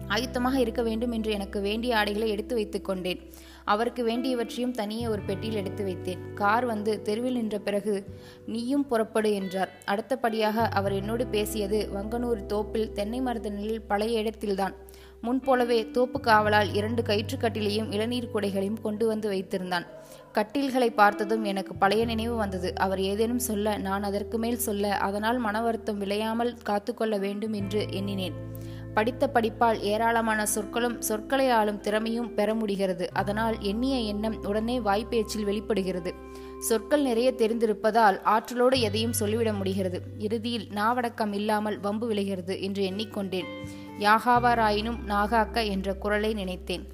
ஆயுத்தமாக 0.09 0.55
இருக்க 0.55 0.83
வேண்டும் 0.83 1.13
என்று 1.13 1.31
எனக்கு 1.33 1.59
வேண்டிய 1.61 1.97
ஆடைகளை 1.97 2.29
எடுத்து 2.29 2.55
வைத்துக் 2.55 2.85
கொண்டேன். 2.85 3.21
அவருக்கு 3.73 4.03
வேண்டியவற்றையும் 4.05 4.77
தனியே 4.81 5.07
ஒரு 5.09 5.23
பெட்டியில் 5.29 5.61
எடுத்து 5.61 5.83
வைத்தேன். 5.85 6.23
கார் 6.35 6.65
வந்து 6.65 6.93
தெருவில் 7.03 7.39
நின்ற 7.41 7.59
பிறகு 7.59 7.95
நீயும் 8.47 8.87
புறப்படு 8.91 9.31
என்றார். 9.41 9.73
அடுத்தபடியாக 9.85 10.67
அவர் 10.79 10.97
என்னோடு 11.01 11.27
பேசியது 11.27 11.81
வங்கனூர் 11.97 12.43
தோப்பில் 12.47 12.93
தென்னை 12.93 13.21
மரத்த 13.21 13.51
நிலையில் 13.51 13.89
பழைய 13.91 14.23
இடத்தில்தான். 14.23 14.77
முன்போலவே 15.21 15.79
தோப்பு 15.91 16.19
காவலால் 16.21 16.69
இரண்டு 16.75 17.03
கயிற்றுக்கட்டிலையும் 17.03 17.89
இளநீர் 17.93 18.33
குடைகளையும் 18.35 18.83
கொண்டு 18.83 19.05
வந்து 19.07 19.29
வைத்திருந்தான். 19.31 19.87
கட்டில்களை 20.33 20.89
பார்த்ததும் 20.91 21.45
எனக்கு 21.45 21.73
பழைய 21.75 22.03
நினைவு 22.05 22.35
வந்தது. 22.35 22.71
அவர் 22.85 23.01
ஏதேனும் 23.11 23.47
சொல்ல 23.49 23.77
நான் 23.87 24.03
அதற்கு 24.03 24.37
மேல் 24.39 24.65
சொல்ல 24.67 24.93
அதனால் 25.07 25.39
மன 25.39 25.63
வருத்தம் 25.63 26.01
விளையாமல் 26.03 26.53
காத்துக்கொள்ள 26.63 27.17
வேண்டும் 27.19 27.53
என்று 27.53 27.81
எண்ணினேன். 27.91 28.37
படித்த 28.99 29.31
படிப்பால் 29.35 29.79
ஏராளமான 29.91 30.47
சொற்களும் 30.47 31.01
சொற்களை 31.01 31.51
ஆளும் 31.51 31.81
திறமையும் 31.81 32.35
பெற 32.35 32.55
முடிகிறது. 32.55 33.05
அதனால் 33.13 33.57
எண்ணிய 33.61 33.97
எண்ணம் 34.13 34.37
உடனே 34.45 34.77
வாய்ப்பேச்சில் 34.79 35.45
வெளிப்படுகிறது. 35.45 36.13
சொற்கள் 36.59 37.03
நிறைய 37.03 37.29
தெரிந்திருப்பதால் 37.37 38.17
ஆற்றலோடு 38.23 38.81
எதையும் 38.81 39.13
சொல்லிவிட 39.13 39.53
முடிகிறது. 39.53 39.99
இறுதியில் 40.19 40.67
நாவடக்கம் 40.75 41.35
இல்லாமல் 41.35 41.81
வம்பு 41.81 42.07
விளைகிறது 42.07 42.63
என்று 42.63 42.83
எண்ணிக்கொண்டேன். 42.91 43.51
யாகாவாராயினும் 43.99 44.99
நாகாக்க 45.09 45.67
என்ற 45.69 45.95
குரலை 45.95 46.33
நினைத்தேன். 46.33 46.87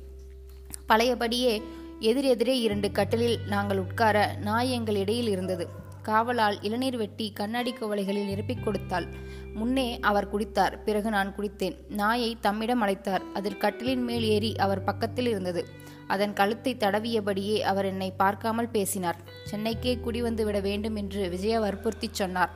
பழையபடியே 0.86 1.54
எதிரெதிரே 2.00 2.56
இரண்டு 2.66 2.90
கட்டிலில் 2.90 3.38
நாங்கள் 3.48 3.78
உட்கார 3.78 4.36
நாய் 4.42 4.70
எங்கள் 4.70 4.96
இடையில் 4.96 5.28
இருந்தது. 5.28 5.82
காவலால் 6.04 6.58
இளநீர் 6.62 6.96
வெட்டி 6.96 7.32
கண்ணாடி 7.32 7.72
குவளைகளில் 7.72 8.30
நிரப்பிக் 8.30 8.64
கொடுத்தாள். 8.64 9.06
முன்னே 9.54 9.98
அவர் 10.00 10.30
குடித்தார். 10.30 10.82
பிறகு 10.82 11.10
நான் 11.10 11.34
குடித்தேன். 11.36 11.76
நாயை 11.88 12.36
தம்மிடம் 12.40 12.82
அழைத்தார். 12.82 13.24
அதில் 13.34 13.56
கட்டிலின் 13.56 14.04
மேல் 14.04 14.22
ஏறி 14.22 14.56
அவர் 14.56 14.84
பக்கத்தில் 14.84 15.26
இருந்தது. 15.26 15.64
அதன் 16.06 16.32
கழுத்தை 16.32 16.76
தடவியபடியே 16.78 17.58
அவர் 17.58 17.84
என்னை 17.84 18.10
பார்க்காமல் 18.10 18.68
பேசினார். 18.68 19.16
சென்னைக்கே 19.50 19.96
குடிவந்து 19.96 20.44
விட 20.44 20.60
வேண்டும் 20.60 20.96
என்று 20.96 21.28
விஜயா 21.28 21.60
வற்புறுத்தி 21.60 22.08
சொன்னார். 22.12 22.50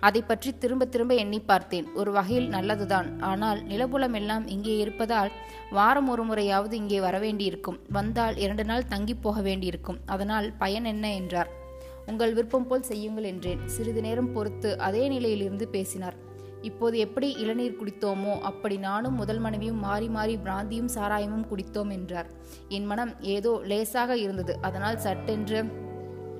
அதை 0.00 0.22
பற்றி 0.22 0.58
திரும்ப 0.58 0.84
திரும்ப 0.84 1.14
எண்ணி 1.14 1.40
பார்த்தேன். 1.40 1.94
ஒரு 1.94 2.12
வகையில் 2.12 2.48
நல்லதுதான். 2.48 3.20
ஆனால் 3.20 3.60
நிலபுலம் 3.66 4.12
எல்லாம் 4.12 4.46
இங்கே 4.46 4.78
இருப்பதால் 4.78 5.30
வாரம் 5.70 6.08
ஒரு 6.08 6.24
முறையாவது 6.24 6.76
இங்கே 6.76 6.98
வரவேண்டியிருக்கும். 6.98 7.78
வந்தால் 7.90 8.36
இரண்டு 8.36 8.64
நாள் 8.64 8.86
தங்கி 8.86 9.14
போக 9.14 9.40
வேண்டியிருக்கும். 9.40 9.98
அதனால் 10.06 10.52
பயன் 10.58 10.84
என்ன? 10.84 11.14
என்றார். 11.14 11.62
உங்கள் 12.06 12.32
விருப்பம் 12.32 12.66
போல் 12.66 12.82
செய்யுங்கள் 12.82 13.24
என்றேன். 13.24 13.62
சிறிது 13.66 14.00
நேரம் 14.00 14.32
பொறுத்து 14.32 14.78
அதே 14.78 15.08
நிலையிலிருந்து 15.08 15.68
பேசினார். 15.68 16.16
இப்போது 16.62 16.98
எப்படி 16.98 17.28
இளநீர் 17.32 17.78
குடித்தோமோ 17.80 18.34
அப்படி 18.40 18.76
நானும் 18.78 19.14
முதல் 19.14 19.38
மனைவியும் 19.38 19.80
மாறி 19.80 20.08
மாறி 20.08 20.36
பிராந்தியும் 20.36 20.92
சாராயமும் 20.94 21.48
குடித்தோம் 21.50 21.90
என்றார். 21.90 22.28
என் 22.68 22.86
மனம் 22.86 23.12
ஏதோ 23.20 23.60
லேசாக 23.64 24.16
இருந்தது. 24.16 24.54
அதனால் 24.60 24.98
சட்டென்று 24.98 25.60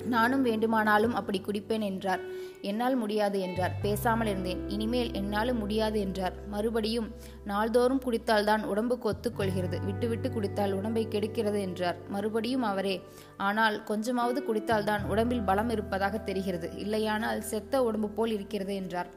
நானும் 0.09 0.43
வேண்டுமானாலும் 0.43 1.15
அப்படி 1.15 1.41
குடிப்பேன் 1.41 1.81
என்றார். 1.81 2.21
என்னால் 2.61 2.97
முடியாது 2.97 3.41
என்றார். 3.41 3.75
பேசாமல் 3.83 4.27
இருந்தேன். 4.27 4.69
இனிமேல் 4.69 5.13
என்னாலும் 5.13 5.59
முடியாது 5.59 6.01
என்றார். 6.01 6.47
மறுபடியும் 6.49 7.09
நாள்தோறும் 7.45 8.03
குடித்தால்தான் 8.05 8.65
உடம்புக்கு 8.65 9.09
ஒத்துக்கொள்கிறது 9.11 9.85
விட்டுவிட்டு 9.85 10.31
குடித்தால் 10.31 10.73
உடம்பை 10.73 11.07
கெடுக்கிறது 11.07 11.61
என்றார். 11.61 11.97
மறுபடியும் 12.09 12.63
அவரே 12.63 13.03
ஆனால் 13.37 13.85
கொஞ்சமாவது 13.85 14.43
குடித்தால்தான் 14.49 15.05
உடம்பில் 15.05 15.43
பலம் 15.43 15.71
இருப்பதாக 15.71 16.19
தெரிகிறது. 16.19 16.71
இல்லையானால் 16.77 17.41
செத்த 17.41 17.83
உடம்பு 17.83 18.09
போல் 18.09 18.31
இருக்கிறது 18.31 18.75
என்றார். 18.75 19.11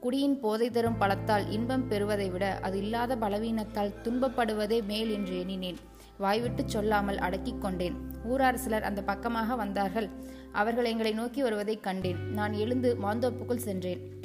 குடியின் 0.00 0.40
போதை 0.40 0.70
தரும் 0.70 1.00
பலத்தால் 1.00 1.50
இன்பம் 1.50 1.88
பெறுவதை 1.88 2.30
விட 2.30 2.58
அது 2.62 2.78
இல்லாத 2.78 3.16
பலவீனத்தால் 3.16 3.92
துன்பப்படுவதே 4.04 4.84
மேல் 4.86 5.10
என்று 5.10 5.40
எண்ணினேன். 5.40 5.78
வாய்விட்டு 6.18 6.64
சொல்லாமல் 6.66 7.18
அடக்கிக் 7.18 7.60
கொண்டேன். 7.60 7.94
ஊரார் 8.24 8.58
சிலர் 8.58 8.82
அந்த 8.82 9.02
பக்கமாக 9.02 9.56
வந்தார்கள். 9.56 10.08
அவர்கள் 10.52 10.84
எங்களை 10.84 11.12
நோக்கி 11.12 11.42
வருவதைக் 11.42 11.82
கண்டேன். 11.82 12.32
நான் 12.32 12.52
எழுந்து 12.52 12.96
மாந்தோப்புக்குள் 13.02 13.56
சென்றேன். 13.56 14.20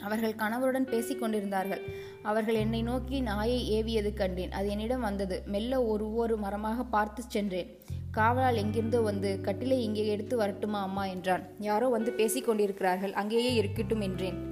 அவர்கள் 0.00 0.34
கணவருடன் 0.34 0.90
பேசிக் 0.90 1.20
கொண்டிருந்தார்கள். 1.20 1.80
அவர்கள் 2.22 2.54
என்னை 2.54 2.82
நோக்கி 2.82 3.20
நாயை 3.20 3.82
ஏவியது 3.82 4.14
கண்டேன். 4.14 4.52
அது 4.52 4.68
என்னிடம் 4.68 5.00
வந்தது. 5.00 5.42
மெல்ல 5.46 5.82
ஒரு 5.82 6.14
ஒரு 6.14 6.36
மரமாக 6.36 6.82
பார்த்து 6.82 7.22
சென்றேன். 7.28 7.78
காவலால் 8.10 8.56
எங்கிருந்தோ 8.56 9.00
வந்து 9.00 9.38
கட்டிலை 9.42 9.78
இங்கே 9.80 10.06
எடுத்து 10.06 10.36
வரட்டுமா 10.36 10.82
அம்மா? 10.82 11.06
என்றான். 11.06 11.42
யாரோ 11.58 11.88
வந்து 11.88 12.12
பேசிக் 12.12 12.44
கொண்டிருக்கிறார்கள். 12.44 13.12
அங்கேயே 13.12 13.54
இருக்கட்டும் 13.54 14.00
என்றேன். 14.00 14.51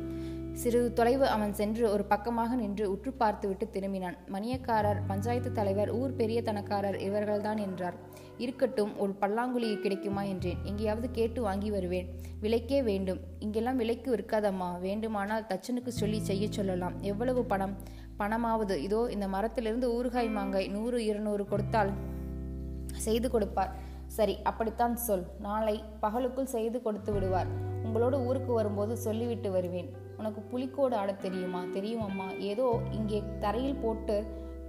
சிறிது 0.52 0.92
தொலைவு 0.92 1.26
அவன் 1.26 1.54
சென்று 1.54 1.92
ஒரு 1.92 2.04
பக்கமாக 2.04 2.54
நின்று 2.54 2.90
உற்று 2.90 3.12
பார்த்துவிட்டு 3.12 3.69
திரும்பினான். 3.73 4.16
மணியக்காரர் 4.33 5.00
பஞ்சாயத்து 5.07 5.52
தலைவர் 5.52 5.90
ஊர் 5.90 6.14
பெரிய 6.14 6.42
தனக்காரர் 6.42 6.97
இவர்கள்தான் 6.97 7.61
என்றார். 7.61 7.95
இருக்கட்டும் 8.38 8.99
ஒரு 8.99 9.14
பல்லாங்குழி 9.21 9.80
கிடைக்குமா 9.80 10.23
என்றேன். 10.23 10.59
எங்கேயாவது 10.64 11.11
கேட்டு 11.11 11.42
வாங்கி 11.42 11.71
வருவேன். 11.71 12.07
விலைக்கே 12.42 12.83
வேண்டும். 12.83 13.21
இங்கெல்லாம் 13.38 13.76
விலைக்கு 13.76 14.14
இருக்காதம்மா 14.14 14.80
வேண்டுமானால் 14.80 15.42
தச்சனுக்கு 15.42 15.88
சொல்லி 15.88 16.21
செய்ய 16.21 16.47
சொல்லலாம். 16.50 16.95
எவ்வளவு 17.00 17.45
பணம்? 17.45 17.76
பணமாவது. 18.19 18.76
இதோ 18.76 19.09
இந்த 19.11 19.28
மரத்திலிருந்து 19.28 19.88
ஊறுகாய் 19.97 20.30
மாங்காய் 20.30 20.69
நூறு 20.69 21.04
இருநூறு 21.04 21.47
கொடுத்தால் 21.47 21.90
செய்து 22.97 23.30
கொடுப்பார். 23.30 23.75
சரி 24.07 24.38
அப்படித்தான் 24.42 24.97
சொல். 24.97 25.26
நாளை 25.38 25.83
பகலுக்குள் 26.02 26.52
செய்து 26.57 26.83
கொடுத்து 26.83 27.12
விடுவார். 27.12 27.47
உங்களோடு 27.83 28.26
ஊருக்கு 28.26 28.52
வரும்போது 28.52 28.97
சொல்லிவிட்டு 28.97 29.50
வருவேன். 29.50 30.09
உனக்கு 30.20 30.40
புலிக்கோடு 30.50 30.94
ஆடத் 30.96 31.22
தெரியுமா? 31.22 31.62
தெரியும் 31.72 32.04
அம்மா 32.08 32.28
ஏதோ 32.50 32.66
இங்கே 32.90 33.20
தரையில் 33.40 33.82
போட்டு 33.84 34.16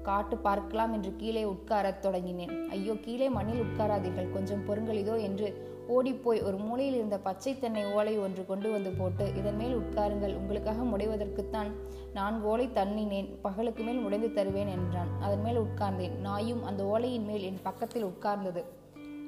காட்டு 0.08 0.36
பார்க்கலாம் 0.46 0.93
என்று 0.93 1.12
கீழே 1.15 1.41
உட்காரத் 1.43 2.00
தொடங்கினேன். 2.05 2.53
ஐயோ 2.70 2.93
கீழே 3.01 3.27
மண்ணில் 3.29 3.63
உட்காராதீர்கள். 3.65 4.34
கொஞ்சம் 4.34 4.63
பொருங்கள் 4.67 5.01
இதோ 5.01 5.15
என்று 5.17 5.48
ஓடிப்போய் 5.88 6.41
ஒரு 6.48 6.58
மூலையில் 6.58 6.96
இருந்த 6.96 7.17
பச்சை 7.17 7.51
தென்னை 7.60 7.84
ஓலை 7.96 8.13
ஒன்று 8.17 8.43
கொண்டு 8.46 8.67
வந்து 8.72 8.91
போட்டு 9.00 9.25
இதன் 9.39 9.60
மேல் 9.62 9.75
உட்காருங்கள். 9.75 10.34
உங்களுக்காக 10.39 10.84
முடைவதற்குத்தான் 10.84 11.70
நான் 12.13 12.38
ஓலை 12.43 12.67
தண்ணினேன் 12.74 13.29
பகலுக்கு 13.41 13.84
மேல் 13.84 14.03
முடைந்து 14.05 14.29
தருவேன் 14.34 14.72
என்றான். 14.77 15.12
அதன் 15.20 15.41
மேல் 15.41 15.60
உட்கார்ந்தேன். 15.60 16.15
நாயும் 16.20 16.63
அந்த 16.63 16.84
ஓலையின் 16.93 17.27
மேல் 17.31 17.48
என் 17.50 17.65
பக்கத்தில் 17.67 18.08
உட்கார்ந்தது. 18.12 18.63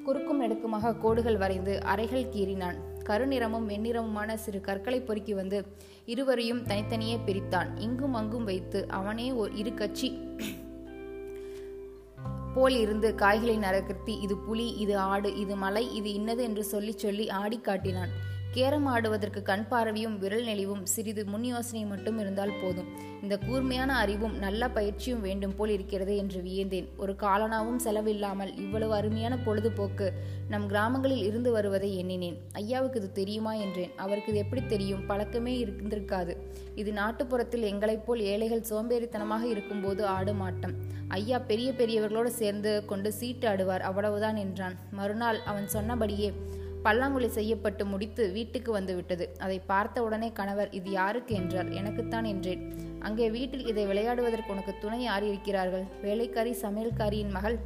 குறுக்கும் 0.06 0.42
நெடுக்குமாக 0.42 0.96
கோடுகள் 0.98 1.40
வரைந்து 1.42 1.74
அறைகள் 1.92 2.32
கீறினான். 2.34 2.80
கருநிறமும் 3.08 3.68
வெண்ணிறமுமான 3.68 4.34
சிறு 4.34 4.60
கற்களை 4.60 5.00
பொறுக்கி 5.00 5.34
வந்து 5.34 5.58
இருவரையும் 6.04 6.62
தனித்தனியே 6.64 7.16
பிரித்தான். 7.26 7.70
இங்கும் 7.76 8.14
அங்கும் 8.14 8.44
வைத்து 8.44 8.88
அவனே 8.88 9.32
ஒரு 9.32 9.56
இரு 9.56 9.74
கட்சி 9.74 10.08
போல் 12.54 12.76
இருந்து 12.76 13.14
காய்களை 13.14 13.56
நரகர்த்தி 13.58 14.20
இது 14.20 14.36
புலி 14.36 14.66
இது 14.72 14.98
ஆடு 14.98 15.36
இது 15.36 15.56
மலை 15.56 15.94
இது 15.94 16.12
இன்னது 16.12 16.42
என்று 16.42 16.64
சொல்லி 16.64 16.92
சொல்லி 16.92 17.28
ஆடி 17.30 17.58
காட்டினான். 17.58 18.12
கேரம் 18.54 18.86
ஆடுவதற்கு 18.86 19.42
கண் 19.42 19.64
பார்வையும் 19.68 20.18
விரல் 20.18 20.44
நெளிவும் 20.44 20.82
சிறிது 20.82 21.26
முன் 21.26 21.44
யோசனை 21.44 21.84
மட்டும் 21.84 22.18
இருந்தால் 22.18 22.52
போதும். 22.62 22.88
இந்த 23.22 23.38
கூர்மையான 23.38 23.96
அறிவும் 23.96 24.38
நல்ல 24.38 24.68
பயிற்சியும் 24.68 25.20
வேண்டும் 25.20 25.54
போல் 25.56 25.68
இருக்கிறது 25.68 26.16
என்று 26.16 26.40
வியந்தேன். 26.42 26.88
ஒரு 26.96 27.12
காலனாவும் 27.12 27.80
செலவில்லாமல் 27.84 28.56
இவ்வளவு 28.56 28.94
அருமையான 28.94 29.38
பொழுதுபோக்கு 29.38 30.12
நம் 30.48 30.66
கிராமங்களில் 30.66 31.24
இருந்து 31.24 31.52
வருவதை 31.52 31.98
எண்ணினேன். 31.98 32.36
ஐயாவுக்கு 32.52 32.98
இது 32.98 33.12
தெரியுமா 33.12 33.54
என்றேன். 33.54 33.92
அவருக்கு 33.96 34.32
இது 34.32 34.42
எப்படி 34.42 34.66
தெரியும்? 34.66 35.06
பழக்கமே 35.06 35.64
இருந்திருக்காது. 35.64 36.36
இது 36.74 36.92
நாட்டுப்புறத்தில் 36.92 37.68
எங்களைப் 37.72 38.06
போல் 38.06 38.20
ஏழைகள் 38.20 38.66
சோம்பேறித்தனமாக 38.70 39.42
இருக்கும்போது 39.42 40.06
ஆடும் 40.06 40.40
ஆட்டம். 40.40 40.74
ஐயா 41.08 41.38
பெரிய 41.38 41.72
பெரியவர்களோடு 41.72 42.26
சேர்ந்து 42.26 42.84
கொண்டு 42.84 43.12
சீட்டு 43.12 43.48
ஆடுவார் 43.48 43.80
அவ்வளவுதான் 43.80 44.36
என்றான். 44.36 44.76
மறுநாள் 44.90 45.40
அவன் 45.44 45.68
சொன்னபடியே 45.68 46.32
பல்லாங்குழி 46.84 47.26
செய்யப்பட்டு 47.26 47.86
முடித்து 47.86 48.32
வீட்டுக்கு 48.32 48.72
வந்துவிட்டது. 48.72 49.36
அதை 49.38 49.58
பார்த்த 49.58 50.02
உடனே 50.02 50.32
கணவர் 50.32 50.70
இது 50.70 50.90
யாருக்கு 50.90 51.34
என்றார். 51.34 51.70
எனக்குத்தான் 51.70 52.24
என்றேன். 52.24 52.62
அங்கே 53.00 53.30
வீட்டில் 53.30 53.66
இதை 53.66 53.86
விளையாடுவதற்கு 53.86 54.50
உனக்கு 54.50 54.74
துணை 54.80 55.02
யார் 55.02 55.24
இருக்கிறார்கள்? 55.24 55.84
வேலைக்காரி 56.02 56.52
சமையல்காரியின் 56.62 57.30
மகள்? 57.30 57.58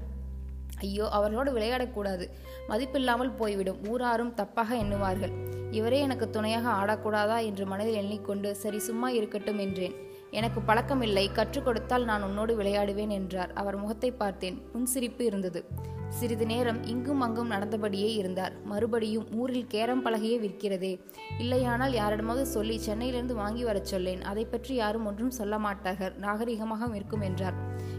ஐயோ 0.81 1.09
அவர்களோடு 1.09 1.53
விளையாடக்கூடாது 1.53 2.25
மதிப்பில்லாமல் 2.69 3.37
போய்விடும். 3.37 3.79
ஊராரும் 3.85 4.35
தப்பாக 4.35 4.71
எண்ணுவார்கள். 4.75 5.33
இவரே 5.71 6.01
எனக்கு 6.01 6.31
துணையாக 6.31 6.67
ஆடக்கூடாதா? 6.71 7.39
என்று 7.45 7.67
மனதில் 7.67 7.95
எண்ணிக்கொண்டு 7.95 8.57
சரி 8.57 8.79
சும்மா 8.79 9.11
இருக்கட்டும் 9.11 9.59
என்றேன். 9.59 9.97
எனக்கு 10.31 10.61
பழக்கமில்லை. 10.61 11.33
கற்றுக் 11.33 11.65
கொடுத்தால் 11.65 12.05
நான் 12.05 12.23
உன்னோடு 12.23 12.63
விளையாடுவேன் 12.63 13.09
என்றார். 13.09 13.53
அவர் 13.53 13.77
முகத்தை 13.77 14.11
பார்த்தேன். 14.11 14.59
புன்சிரிப்பு 14.73 15.21
இருந்தது. 15.21 15.63
சிறிது 16.09 16.47
நேரம் 16.47 16.85
இங்கும் 16.85 17.21
அங்கும் 17.21 17.51
நடந்தபடியே 17.51 18.13
இருந்தார். 18.15 18.53
மறுபடியும் 18.65 19.27
ஊரில் 19.33 19.67
கேரம் 19.67 20.05
பலகையே 20.05 20.39
விற்கிறதே. 20.39 21.01
இல்லையானால் 21.39 21.93
யாரிடமாவது 21.93 22.47
சொல்லி 22.47 22.79
சென்னையிலிருந்து 22.79 23.35
வாங்கி 23.35 23.65
வரச் 23.65 23.85
சொல்லேன். 23.85 24.23
அதை 24.23 24.45
பற்றி 24.45 24.75
யாரும் 24.75 25.07
ஒன்றும் 25.07 25.31
சொல்ல 25.31 25.59
மாட்டார்கள். 25.59 26.13
நாகரிகமாக 26.21 26.95
இருக்கும் 26.95 27.21
என்றார். 27.21 27.55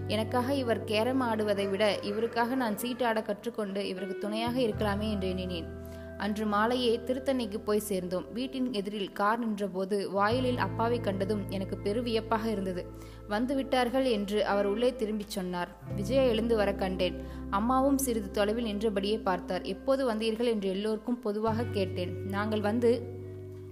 எனக்காக 0.08 0.54
இவர் 0.54 0.84
கேரம் 0.84 1.22
ஆடுவதை 1.22 1.70
விட 1.70 2.00
இவருக்காக 2.02 2.56
நான் 2.56 2.76
சீட்டாட 2.76 3.22
கற்றுக்கொண்டு 3.22 3.88
இவருக்கு 3.88 4.18
துணையாக 4.18 4.60
இருக்கலாமே 4.60 5.12
என்று 5.12 5.30
எண்ணினேன். 5.30 5.79
அன்று 6.20 6.46
மாலையே 6.46 7.00
திருத்தணிக்கு 7.06 7.58
போய் 7.58 7.88
சேர்ந்தோம். 7.90 8.26
வீட்டின் 8.34 8.74
எதிரில் 8.74 9.12
கார் 9.12 9.40
நின்றபோது 9.40 10.12
வாயிலில் 10.12 10.58
அப்பாவை 10.58 11.00
கண்டதும் 11.00 11.44
எனக்கு 11.50 11.78
பெரு 11.78 12.02
வியப்பாக 12.04 12.50
இருந்தது. 12.50 12.86
வந்து 13.28 13.56
விட்டார்கள் 13.56 14.06
என்று 14.06 14.46
அவர் 14.46 14.66
உள்ளே 14.66 14.96
திரும்பிச் 14.96 15.30
சொன்னார். 15.30 15.70
விஜயா 15.96 16.22
எழுந்து 16.22 16.56
வர 16.56 16.74
கண்டேன். 16.74 17.16
அம்மாவும் 17.50 17.98
சிறிது 17.98 18.32
தொலைவில் 18.32 18.64
நின்றபடியே 18.64 19.18
பார்த்தார். 19.18 19.62
எப்போது 19.62 20.14
வந்தீர்கள்? 20.14 20.52
என்று 20.54 20.70
எல்லோருக்கும் 20.70 21.20
பொதுவாக 21.20 21.64
கேட்டேன். 21.64 22.14
நாங்கள் 22.26 22.62
வந்து 22.62 22.92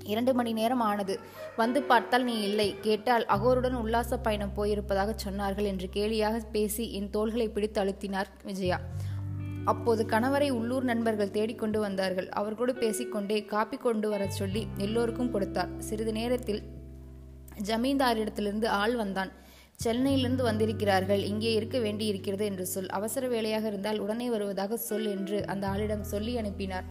இரண்டு 0.03 0.33
மணி 0.33 0.51
நேரம் 0.53 0.79
ஆனது. 0.79 1.19
வந்து 1.57 1.83
பார்த்தால் 1.83 2.23
நீ 2.23 2.35
இல்லை. 2.41 2.75
கேட்டால் 2.81 3.25
அகோருடன் 3.25 3.75
உல்லாச 3.75 4.17
பயணம் 4.17 4.53
போயிருப்பதாக 4.55 5.15
சொன்னார்கள் 5.25 5.69
என்று 5.71 5.89
கேலியாக 5.93 6.41
பேசி 6.51 6.93
என் 6.93 7.09
தோள்களை 7.09 7.49
பிடித்து 7.49 7.83
அழுத்தினார் 7.83 8.29
விஜயா. 8.43 8.79
அப்போது 9.71 10.01
கணவரை 10.05 10.49
உள்ளூர் 10.49 10.83
நண்பர்கள் 10.83 11.31
தேடிக்கொண்டு 11.31 11.79
வந்தார்கள். 11.79 12.29
அவர்களோடு 12.29 12.73
பேசிக்கொண்டே 12.75 13.37
காப்பி 13.45 13.77
கொண்டு 13.77 14.09
வரச் 14.09 14.37
சொல்லி 14.39 14.61
எல்லோருக்கும் 14.77 15.31
கொடுத்தார். 15.31 15.71
சிறிது 15.79 16.11
நேரத்தில் 16.11 16.61
ஜமீன்தாரிடத்திலிருந்து 17.69 18.67
ஆள் 18.81 18.95
வந்தான். 18.95 19.31
சென்னையிலிருந்து 19.75 20.43
வந்திருக்கிறார்கள். 20.43 21.23
இங்கே 21.23 21.51
இருக்க 21.53 21.77
வேண்டியிருக்கிறது 21.79 22.45
என்று 22.45 22.65
சொல். 22.65 22.89
அவசர 22.89 23.27
வேலையாக 23.27 23.67
இருந்தால் 23.67 23.99
உடனே 23.99 24.29
வருவதாக 24.29 24.77
சொல் 24.77 25.09
என்று 25.15 25.39
அந்த 25.45 25.67
ஆளிடம் 25.67 26.07
சொல்லி 26.13 26.33
அனுப்பினார். 26.37 26.87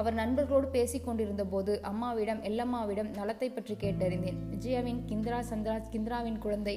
அவர் 0.00 0.16
நண்பர்களோடு 0.20 0.68
பேசிக் 0.76 1.06
கொண்டிருந்த 1.06 1.44
போது 1.52 1.72
அம்மாவிடம் 1.90 2.40
எல்லம்மாவிடம் 2.48 3.10
நலத்தை 3.18 3.48
பற்றி 3.50 3.74
கேட்டறிந்தேன். 3.84 4.38
விஜயாவின் 4.54 5.00
கிந்திரா 5.10 5.38
சந்திரா 5.50 5.76
கிந்திராவின் 5.92 6.38
குழந்தை 6.44 6.76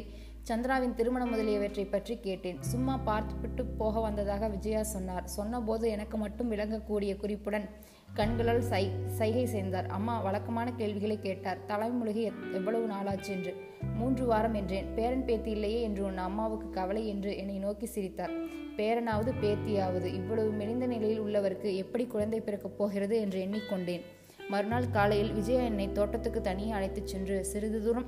சந்திராவின் 0.50 0.96
திருமணம் 1.00 1.32
முதலியவற்றை 1.34 1.86
பற்றி 1.86 2.16
கேட்டேன். 2.28 2.60
சும்மா 2.72 2.94
பார்த்துவிட்டு 3.10 3.64
போக 3.82 4.00
வந்ததாக 4.08 4.48
விஜயா 4.56 4.84
சொன்னார். 4.96 5.26
சொன்னபோது 5.38 5.86
எனக்கு 5.96 6.18
மட்டும் 6.18 6.52
விளங்கக்கூடிய 6.54 7.14
குறிப்புடன் 7.24 7.68
கண்களால் 8.14 8.62
சை 8.62 8.92
சைகை 9.08 9.46
செய்தார். 9.46 9.86
அம்மா 9.86 10.22
வழக்கமான 10.22 10.72
கேள்விகளை 10.72 11.20
கேட்டார். 11.20 11.58
தலைமுழுகி 11.68 12.32
எவ்வளவு 12.54 12.88
நாளாச்சு 12.88 13.28
என்று. 13.28 13.56
மூன்று 13.96 14.26
வாரம் 14.26 14.54
என்றேன். 14.54 14.94
பேரன் 14.96 15.26
பேத்தி 15.26 15.52
இல்லையே 15.52 15.82
என்று 15.82 16.04
உன் 16.04 16.18
அம்மாவுக்கு 16.18 16.70
கவலை 16.70 17.08
என்று 17.08 17.38
என்னை 17.38 17.58
நோக்கி 17.58 17.86
சிரித்தார். 17.86 18.32
பேரனாவது 18.76 19.34
பேத்தியாவது. 19.42 20.06
இவ்வளவு 20.06 20.52
மெலிந்த 20.52 20.88
நிலையில் 20.88 21.22
உள்ளவருக்கு 21.22 21.76
எப்படி 21.76 22.06
குழந்தை 22.06 22.42
பிறக்கப் 22.42 22.78
போகிறது 22.78 23.20
என்று 23.20 23.46
எண்ணிக்கொண்டேன். 23.46 24.02
மறுநாள் 24.50 24.90
காலையில் 24.90 25.34
விஜயா 25.34 25.62
என்னை 25.62 25.92
தோட்டத்துக்கு 25.92 26.42
தனியே 26.42 26.72
அழைத்துச் 26.72 27.08
சென்று 27.08 27.46
சிறிது 27.46 27.84
தூரம் 27.84 28.06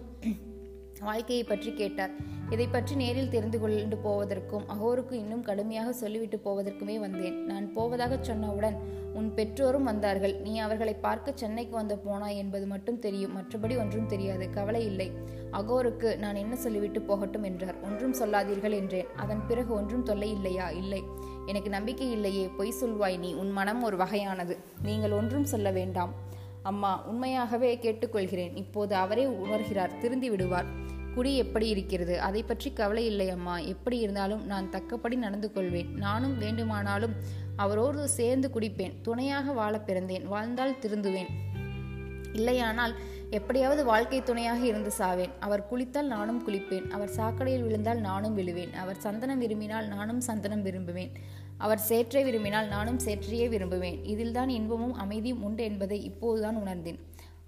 வாழ்க்கையை 1.01 1.43
பற்றி 1.43 1.74
கேட்டார். 1.74 2.10
இதை 2.50 2.67
பற்றி 2.67 2.96
நேரில் 2.96 3.29
தெரிந்து 3.29 3.60
கொண்டு 3.60 3.98
போவதற்கும் 3.98 4.63
அகோருக்கு 4.70 5.12
இன்னும் 5.12 5.41
கடுமையாக 5.41 5.93
சொல்லிவிட்டு 5.93 6.39
போவதற்குமே 6.46 7.00
வந்தேன். 7.00 7.46
நான் 7.46 7.74
போவதாக 7.74 8.15
சொன்னவுடன் 8.15 8.75
உன் 9.13 9.34
பெற்றோரும் 9.36 9.84
வந்தார்கள். 9.84 10.36
நீ 10.36 10.58
அவர்களை 10.58 10.93
பார்க்க 10.93 11.31
சென்னைக்கு 11.36 11.75
வந்து 11.75 11.96
போனாய் 11.96 12.36
என்பது 12.36 12.65
மட்டும் 12.65 13.00
தெரியும். 13.00 13.38
மற்றபடி 13.38 13.77
ஒன்றும் 13.77 14.05
தெரியாது. 14.05 14.50
கவலை 14.50 14.86
இல்லை. 14.86 15.12
அகோருக்கு 15.51 16.17
நான் 16.17 16.36
என்ன 16.36 16.55
சொல்லிவிட்டு 16.55 17.01
போகட்டும் 17.01 17.43
என்றார். 17.43 17.75
ஒன்றும் 17.84 18.13
சொல்லாதீர்கள் 18.13 18.72
என்றேன். 18.72 19.08
அதன் 19.15 19.48
பிறகு 19.48 19.74
ஒன்றும் 19.74 20.03
தொல்லை 20.03 20.31
இல்லையா? 20.31 20.70
இல்லை. 20.70 21.03
எனக்கு 21.46 21.70
நம்பிக்கை 21.70 22.12
இல்லையே. 22.12 22.50
பொய் 22.58 22.74
சொல்வாய் 22.81 23.20
நீ. 23.20 23.34
உன் 23.34 23.51
மனம் 23.51 23.84
ஒரு 23.84 23.98
வகையானது. 23.98 24.58
நீங்கள் 24.84 25.12
ஒன்றும் 25.12 25.46
சொல்ல 25.46 25.72
வேண்டாம். 25.72 26.13
அம்மா 26.63 27.05
உண்மையாகவே 27.05 27.77
கேட்டுக்கொள்கிறேன். 27.81 28.58
இப்போது 28.58 28.96
அவரே 28.96 29.25
உணர்கிறார். 29.25 29.98
திருந்தி 29.98 30.29
விடுவார். 30.29 30.89
குடி 31.15 31.38
எப்படி 31.38 31.68
இருக்கிறது? 31.68 32.22
அதை 32.22 32.44
பற்றி 32.44 32.74
கவலை 32.74 33.06
இல்லை 33.06 33.30
அம்மா. 33.30 33.58
எப்படி 33.60 33.98
இருந்தாலும் 33.98 34.46
நான் 34.46 34.70
தக்கப்படி 34.70 35.15
நடந்து 35.15 35.51
கொள்வேன் 35.51 35.94
நானும் 35.98 36.38
வேண்டுமானாலும் 36.38 37.13
அவரோடு 37.56 38.08
சேர்ந்து 38.08 38.50
குடிப்பேன். 38.53 39.01
துணையாக 39.01 39.51
வாழ 39.51 39.82
பிறந்தேன். 39.86 40.25
வாழ்ந்தால் 40.25 40.77
திருந்துவேன். 40.82 41.32
இல்லையானால் 42.34 42.96
எப்படியாவது 43.30 43.86
வாழ்க்கை 43.86 44.24
துணையாக 44.24 44.65
இருந்து 44.65 44.91
சாவேன். 44.98 45.30
அவர் 45.39 45.68
குளித்தால் 45.72 46.08
நானும் 46.08 46.48
குளிப்பேன். 46.48 46.89
அவர் 46.89 47.12
சாக்கடையில் 47.18 47.62
விழுந்தால் 47.62 48.00
நானும் 48.00 48.38
விழுவேன். 48.38 48.74
அவர் 48.74 48.96
சந்தனம் 48.96 49.39
விரும்பினால் 49.39 49.88
நானும் 49.88 50.22
சந்தனம் 50.22 50.65
விரும்புவேன். 50.65 51.12
அவர் 51.58 51.80
சேற்றை 51.80 52.24
விரும்பினால் 52.24 52.68
நானும் 52.68 53.00
சேற்றையே 53.06 53.48
விரும்புவேன். 53.50 54.00
இதில்தான் 54.03 54.50
இன்பமும் 54.50 54.94
அமைதியும் 54.94 55.44
உண்டு 55.44 55.63
என்பதை 55.63 56.03
இப்போதுதான் 56.03 56.56
உணர்ந்தேன். 56.56 57.00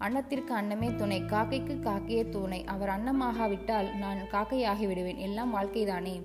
அன்னத்திற்கு 0.03 0.53
அன்னமே 0.53 0.95
துணை 0.95 1.21
காக்கைக்கு 1.21 1.75
காக்கையே 1.79 2.29
துணை. 2.29 2.63
அவர் 2.63 2.89
அன்னமாகாவிட்டால் 2.89 3.95
நான் 3.95 4.17
காக்கையாகி 4.31 4.87
விடுவேன். 4.87 5.17
எல்லாம் 5.17 5.55
வாழ்க்கைதானே? 5.55 6.21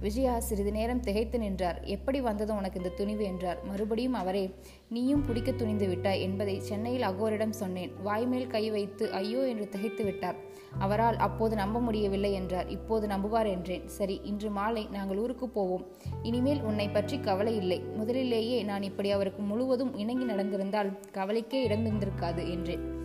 விஜயா 0.00 0.40
சிறிது 0.40 0.72
நேரம் 0.72 1.00
திகைத்து 1.00 1.38
நின்றார். 1.38 1.80
எப்படி 1.84 2.20
வந்தது 2.20 2.54
உனக்கு 2.54 2.78
இந்த 2.78 2.88
துணிவு? 2.88 3.24
என்றார். 3.24 3.64
மறுபடியும் 3.64 4.12
அவரே 4.12 4.54
நீயும் 4.88 5.26
பிடிக்க 5.26 5.52
துணிந்து 5.52 5.86
விட்டாய் 5.86 6.20
என்பதை 6.20 6.60
சென்னையில் 6.60 7.02
அகோரிடம் 7.02 7.50
சொன்னேன். 7.50 7.92
வாய்மேல் 8.04 8.46
கை 8.46 8.70
வைத்து 8.70 9.12
ஐயோ 9.12 9.46
என்று 9.46 9.68
திகைத்து 9.68 10.04
விட்டார். 10.04 10.34
அவரால் 10.78 11.16
அப்போது 11.16 11.56
நம்ப 11.56 11.80
முடியவில்லை 11.80 12.32
என்றார். 12.32 12.68
இப்போது 12.68 13.06
நம்புவார் 13.06 13.46
என்றேன். 13.46 13.88
சரி 13.88 14.20
இன்று 14.22 14.50
மாலை 14.50 14.88
நாங்கள் 14.90 15.16
ஊருக்கு 15.16 15.48
போவோம். 15.48 15.86
இனிமேல் 16.22 16.62
உன்னை 16.62 16.88
பற்றி 16.88 17.20
கவலை 17.20 17.56
இல்லை. 17.56 17.80
முதலிலேயே 17.96 18.62
நான் 18.62 18.82
இப்படி 18.82 19.10
அவருக்கு 19.10 19.42
முழுவதும் 19.42 19.96
இணங்கி 19.96 20.24
நடந்திருந்தால் 20.24 20.98
கவலைக்கே 21.12 21.68
இடமிருந்திருக்காது 21.68 22.50
என்றேன். 22.50 23.00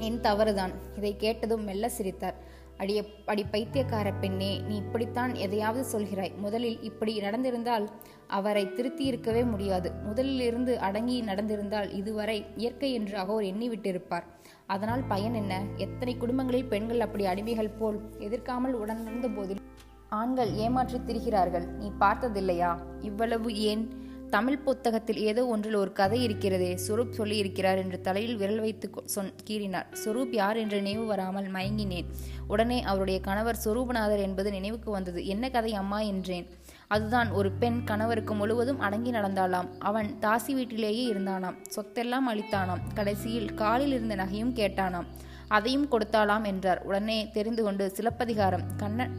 என் 0.00 0.20
தவறுதான். 0.20 0.72
இதை 0.96 1.16
கேட்டதும் 1.16 1.64
மெல்ல 1.64 1.88
சிரித்தார். 1.88 2.54
அடிய 2.76 3.04
அடி 3.26 3.44
பைத்தியக்கார 3.44 4.12
பெண்ணே 4.12 4.58
நீ 4.58 4.76
இப்படித்தான் 4.76 5.34
எதையாவது 5.34 6.00
சொல்கிறாய். 6.00 6.36
முதலில் 6.36 6.82
இப்படி 6.82 7.20
நடந்திருந்தால் 7.20 7.88
அவரை 8.26 8.72
திருத்தி 8.72 9.04
இருக்கவே 9.04 9.42
முடியாது. 9.42 9.92
முதலிலிருந்து 10.12 10.76
அடங்கி 10.76 11.22
நடந்திருந்தால் 11.22 11.92
இதுவரை 11.92 12.44
இயற்கை 12.56 12.92
என்று 12.92 13.18
அகோர் 13.18 13.44
எண்ணிவிட்டிருப்பார். 13.44 14.22
அதனால் 14.66 15.04
பயன் 15.04 15.34
என்ன? 15.34 15.62
எத்தனை 15.76 16.16
குடும்பங்களில் 16.16 16.64
பெண்கள் 16.64 17.00
அப்படி 17.00 17.26
அடிமைகள் 17.26 17.76
போல் 17.78 18.00
எதிர்க்காமல் 18.18 18.72
உடனிருந்த 18.72 19.28
போதில் 19.28 19.60
ஆண்கள் 20.08 20.50
ஏமாற்றித் 20.50 21.10
திரிகிறார்கள். 21.10 21.66
நீ 21.66 21.92
பார்த்ததில்லையா? 22.00 22.78
இவ்வளவு 23.00 23.56
ஏன் 23.56 24.05
தமிழ் 24.30 24.58
புத்தகத்தில் 24.58 25.16
ஏதோ 25.16 25.46
ஒன்றில் 25.46 25.74
ஒரு 25.74 25.92
கதை 25.92 26.22
இருக்கிறதே 26.22 26.78
சொரூப் 26.88 27.14
சொல்லியிருக்கிறார் 27.16 27.76
என்று 27.76 28.00
தலையில் 28.00 28.36
விரல் 28.36 28.60
வைத்து 28.60 28.90
சொன் 29.04 29.32
கீறினார். 29.46 29.86
சொரூப் 30.04 30.32
யார் 30.32 30.56
என்று 30.56 30.76
நினைவு 30.76 31.06
வராமல் 31.06 31.52
மயங்கினேன். 31.52 32.04
உடனே 32.48 32.82
அவருடைய 32.82 33.20
கணவர் 33.20 33.58
சொரூபநாதர் 33.64 34.18
என்பது 34.18 34.50
நினைவுக்கு 34.50 34.90
வந்தது. 34.90 35.26
என்ன 35.26 35.50
கதை 35.50 35.74
அம்மா 35.74 36.00
என்றேன். 36.00 36.46
அதுதான் 36.86 37.30
ஒரு 37.30 37.50
பெண் 37.50 37.84
கணவருக்கு 37.84 38.34
முழுவதும் 38.34 38.80
அடங்கி 38.80 39.10
நடந்தாளாம். 39.10 39.68
அவன் 39.78 40.18
தாசி 40.20 40.52
வீட்டிலேயே 40.52 41.12
இருந்தானாம். 41.12 41.54
சொத்தெல்லாம் 41.76 42.28
அளித்தானாம். 42.28 42.82
கடைசியில் 42.94 43.54
காலில் 43.54 43.92
இருந்த 43.92 44.16
நகையும் 44.16 44.54
கேட்டானாம். 44.54 45.06
அதையும் 45.48 45.88
கொடுத்தாளாம் 45.90 46.44
என்றார். 46.44 46.82
உடனே 46.82 47.30
தெரிந்து 47.30 47.62
கொண்டு 47.62 47.92
சிலப்பதிகாரம். 47.96 48.62
கண்ணன் 48.76 49.12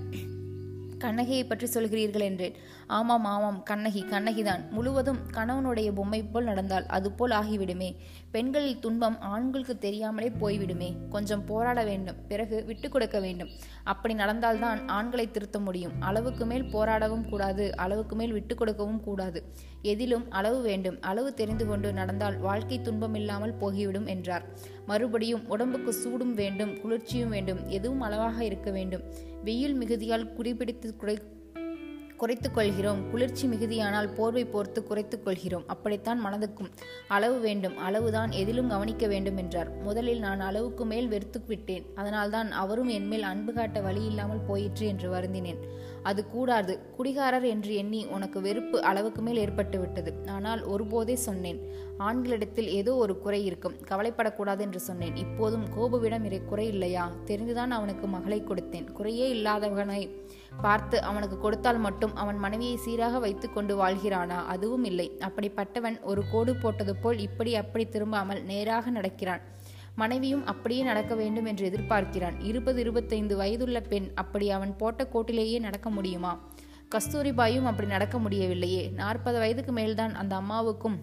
கண்ணகியை 1.00 1.44
பற்றி 1.44 1.68
சொல்கிறீர்கள் 1.68 2.26
என்றேன். 2.28 2.56
ஆமாம் 2.88 3.26
ஆமாம் 3.26 3.64
கண்ணகி 3.64 4.02
கண்ணகிதான். 4.04 4.62
முழுவதும் 4.70 5.20
கணவனுடைய 5.34 5.90
பொம்மை 5.94 6.24
போல் 6.24 6.44
நடந்தால் 6.44 6.86
அதுபோல் 6.86 7.32
ஆகிவிடுமே. 7.32 7.90
பெண்களில் 8.32 8.80
துன்பம் 8.80 9.18
ஆண்களுக்கு 9.22 9.78
தெரியாமலே 9.78 10.30
போய்விடுமே. 10.42 10.90
கொஞ்சம் 11.10 11.46
போராட 11.46 11.84
வேண்டும் 11.84 12.16
பிறகு 12.28 12.64
விட்டு 12.66 12.90
கொடுக்க 12.90 13.20
வேண்டும். 13.20 13.52
அப்படி 13.84 14.14
நடந்தால்தான் 14.14 14.88
ஆண்களை 14.88 15.32
திருத்த 15.32 15.60
முடியும். 15.60 15.96
அளவுக்கு 16.00 16.46
மேல் 16.46 16.64
போராடவும் 16.64 17.30
கூடாது 17.30 17.76
அளவுக்கு 17.76 18.16
மேல் 18.16 18.32
விட்டு 18.32 18.56
கொடுக்கவும் 18.56 19.04
கூடாது. 19.04 19.42
எதிலும் 19.82 20.26
அளவு 20.32 20.62
வேண்டும். 20.62 20.98
அளவு 21.02 21.34
தெரிந்து 21.34 21.68
கொண்டு 21.68 21.94
நடந்தால் 21.94 22.38
வாழ்க்கை 22.38 22.82
துன்பம் 22.82 23.14
இல்லாமல் 23.14 23.58
போகிவிடும் 23.62 24.06
என்றார். 24.06 24.46
மறுபடியும் 24.86 25.48
உடம்புக்கு 25.50 25.94
சூடும் 25.94 26.34
வேண்டும் 26.34 26.82
குளிர்ச்சியும் 26.82 27.30
வேண்டும். 27.30 27.70
எதுவும் 27.70 28.02
அளவாக 28.02 28.38
இருக்க 28.44 28.72
வேண்டும். 28.72 29.04
வெயில் 29.48 29.80
மிகுதியால் 29.82 30.30
குடிபிடித்து 30.38 30.96
குறை 31.02 31.18
குறைத்து 32.22 32.50
கொள்கிறோம். 32.52 33.02
குளிர்ச்சி 33.12 33.46
மிகுதியானால் 33.48 34.08
போர்வை 34.14 34.44
போர்த்து 34.46 34.80
குறைத்து 34.84 35.18
கொள்கிறோம். 35.24 35.66
அப்படித்தான் 35.68 36.24
மனதுக்கும் 36.26 36.72
அளவு 37.08 37.38
வேண்டும். 37.40 37.76
அளவுதான் 37.78 38.32
எதிலும் 38.32 38.72
கவனிக்க 38.74 39.08
வேண்டும் 39.08 39.38
என்றார். 39.38 39.70
முதலில் 39.82 40.20
நான் 40.20 40.40
அளவுக்கு 40.40 40.86
மேல் 40.86 41.08
வெறுத்து 41.08 41.42
விட்டேன். 41.48 41.86
அதனால்தான் 41.96 42.50
அவரும் 42.64 42.92
என்மேல் 42.98 43.28
அன்பு 43.32 43.54
காட்ட 43.54 43.82
வழி 43.82 44.04
இல்லாமல் 44.06 44.46
போயிற்று 44.48 44.88
என்று 44.88 45.10
வருந்தினேன். 45.10 45.62
அது 46.10 46.22
கூடாது. 46.28 46.74
குடிகாரர் 46.98 47.46
என்று 47.54 47.72
எண்ணி 47.82 48.02
உனக்கு 48.16 48.40
வெறுப்பு 48.42 48.78
அளவுக்கு 48.90 49.22
மேல் 49.22 49.42
ஏற்பட்டு 49.44 49.78
விட்டது. 49.80 50.12
ஆனால் 50.36 50.62
ஒருபோதே 50.74 51.16
சொன்னேன். 51.28 51.60
ஆண்களிடத்தில் 52.08 52.70
ஏதோ 52.80 52.92
ஒரு 53.04 53.14
குறை 53.20 53.40
இருக்கும். 53.46 53.76
கவலைப்படக்கூடாது 53.90 54.62
என்று 54.68 54.80
சொன்னேன். 54.80 55.16
இப்போதும் 55.16 55.66
கோபுவிடம் 55.76 56.26
இறை 56.30 56.40
குறை 56.42 56.68
இல்லையா? 56.68 57.06
தெரிந்துதான் 57.26 57.76
அவனுக்கு 57.78 58.08
மகளை 58.08 58.40
கொடுத்தேன். 58.42 58.88
குறையே 58.92 59.28
இல்லாதவனை 59.30 60.02
பார்த்து 60.62 60.98
அவனுக்கு 61.10 61.38
கொடுத்தால் 61.40 61.80
மட்டும் 61.80 62.16
அவன் 62.16 62.40
மனைவியை 62.46 62.78
சீராக 62.86 63.20
வைத்து 63.20 63.48
கொண்டு 63.50 63.74
வாழ்கிறானா? 63.84 64.40
அதுவும் 64.54 64.84
இல்லை. 64.84 65.08
அப்படிப்பட்டவன் 65.28 65.98
ஒரு 66.12 66.24
கோடு 66.32 66.54
போட்டது 66.56 66.96
போல் 66.96 67.20
இப்படி 67.28 67.54
அப்படி 67.56 67.86
திரும்பாமல் 67.96 68.44
நேராக 68.44 68.90
நடக்கிறான். 68.90 69.44
மனைவியும் 69.98 70.46
அப்படியே 70.46 70.82
நடக்க 70.82 71.16
வேண்டும் 71.16 71.46
என்று 71.46 71.66
எதிர்பார்க்கிறான். 71.66 72.36
இருபது 72.40 72.80
இருபத்தைந்து 72.80 73.36
வயதுள்ள 73.36 73.82
பெண் 73.82 74.12
அப்படி 74.16 74.50
அவன் 74.50 74.78
போட்ட 74.78 75.08
கோட்டிலேயே 75.14 75.60
நடக்க 75.60 75.90
முடியுமா? 75.90 76.50
கஸ்தூரிபாயும் 76.96 77.64
அப்படி 77.64 77.88
நடக்க 77.88 78.20
முடியவில்லையே. 78.20 78.88
நாற்பது 78.88 79.40
வயதுக்கு 79.40 79.72
மேல்தான் 79.72 80.16
அந்த 80.16 80.36
அம்மாவுக்கும் 80.36 81.00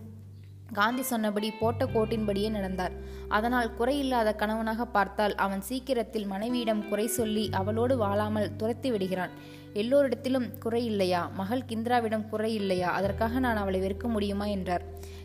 காந்தி 0.72 1.02
சொன்னபடி 1.02 1.50
போட்ட 1.50 1.84
கோட்டின்படியே 1.84 2.50
நடந்தார். 2.50 2.92
அதனால் 3.28 3.74
குறையில்லாத 3.78 4.34
கணவனாக 4.34 4.84
பார்த்தால் 4.84 5.34
அவன் 5.34 5.60
சீக்கிரத்தில் 5.60 6.26
மனைவியிடம் 6.26 6.88
குறை 6.88 7.06
சொல்லி 7.06 7.50
அவளோடு 7.52 7.96
வாழாமல் 7.96 8.56
துரத்தி 8.56 8.90
விடுகிறான். 8.90 9.30
எல்லோரிடத்திலும் 9.74 10.58
குறை 10.58 10.84
இல்லையா? 10.84 11.30
மகள் 11.34 11.64
கிந்திராவிடம் 11.68 12.28
குறை 12.28 12.54
இல்லையா? 12.54 12.90
அதற்காக 12.90 13.38
நான் 13.38 13.56
அவளை 13.56 13.80
வெறுக்க 13.80 14.08
முடியுமா? 14.08 14.46
என்றார். 14.46 14.84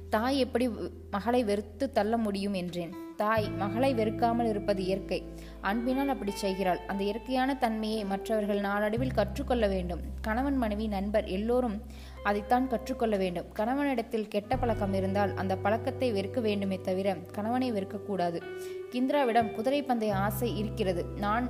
தாய் 0.10 0.40
எப்படி 0.40 0.70
மகளை 1.12 1.44
வெறுத்து 1.44 1.92
தள்ள 1.92 2.18
முடியும்? 2.18 2.54
என்றேன். 2.54 3.08
தாய் 3.22 3.48
மகளை 3.58 3.94
வெறுக்காமல் 3.94 4.48
இருப்பது 4.48 4.82
இயற்கை. 4.84 5.20
அன்பினால் 5.62 6.08
அப்படி 6.08 6.32
செய்கிறாள். 6.32 6.80
அந்த 6.88 7.02
இயற்கையான 7.04 7.56
தன்மையை 7.56 8.06
மற்றவர்கள் 8.06 8.60
நாளடைவில் 8.60 9.18
கற்றுக்கொள்ள 9.20 9.68
வேண்டும். 9.68 10.02
கணவன் 10.22 10.58
மனைவி 10.58 10.88
நண்பர் 10.88 11.26
எல்லோரும் 11.26 11.78
அதைத்தான் 12.24 12.68
கற்றுக்கொள்ள 12.68 13.18
வேண்டும். 13.18 13.50
கணவனிடத்தில் 13.54 14.28
கெட்ட 14.28 14.58
பழக்கம் 14.58 14.94
இருந்தால் 14.94 15.36
அந்த 15.36 15.56
பழக்கத்தை 15.56 16.14
வெறுக்க 16.14 16.42
வேண்டுமே 16.42 16.80
தவிர 16.82 17.18
கணவனை 17.32 17.72
வெறுக்கக்கூடாது. 17.74 18.42
கிந்திராவிடம் 18.92 19.52
குதிரை 19.52 19.82
பந்தய 19.84 20.16
ஆசை 20.16 20.58
இருக்கிறது. 20.58 21.06
நான் 21.18 21.48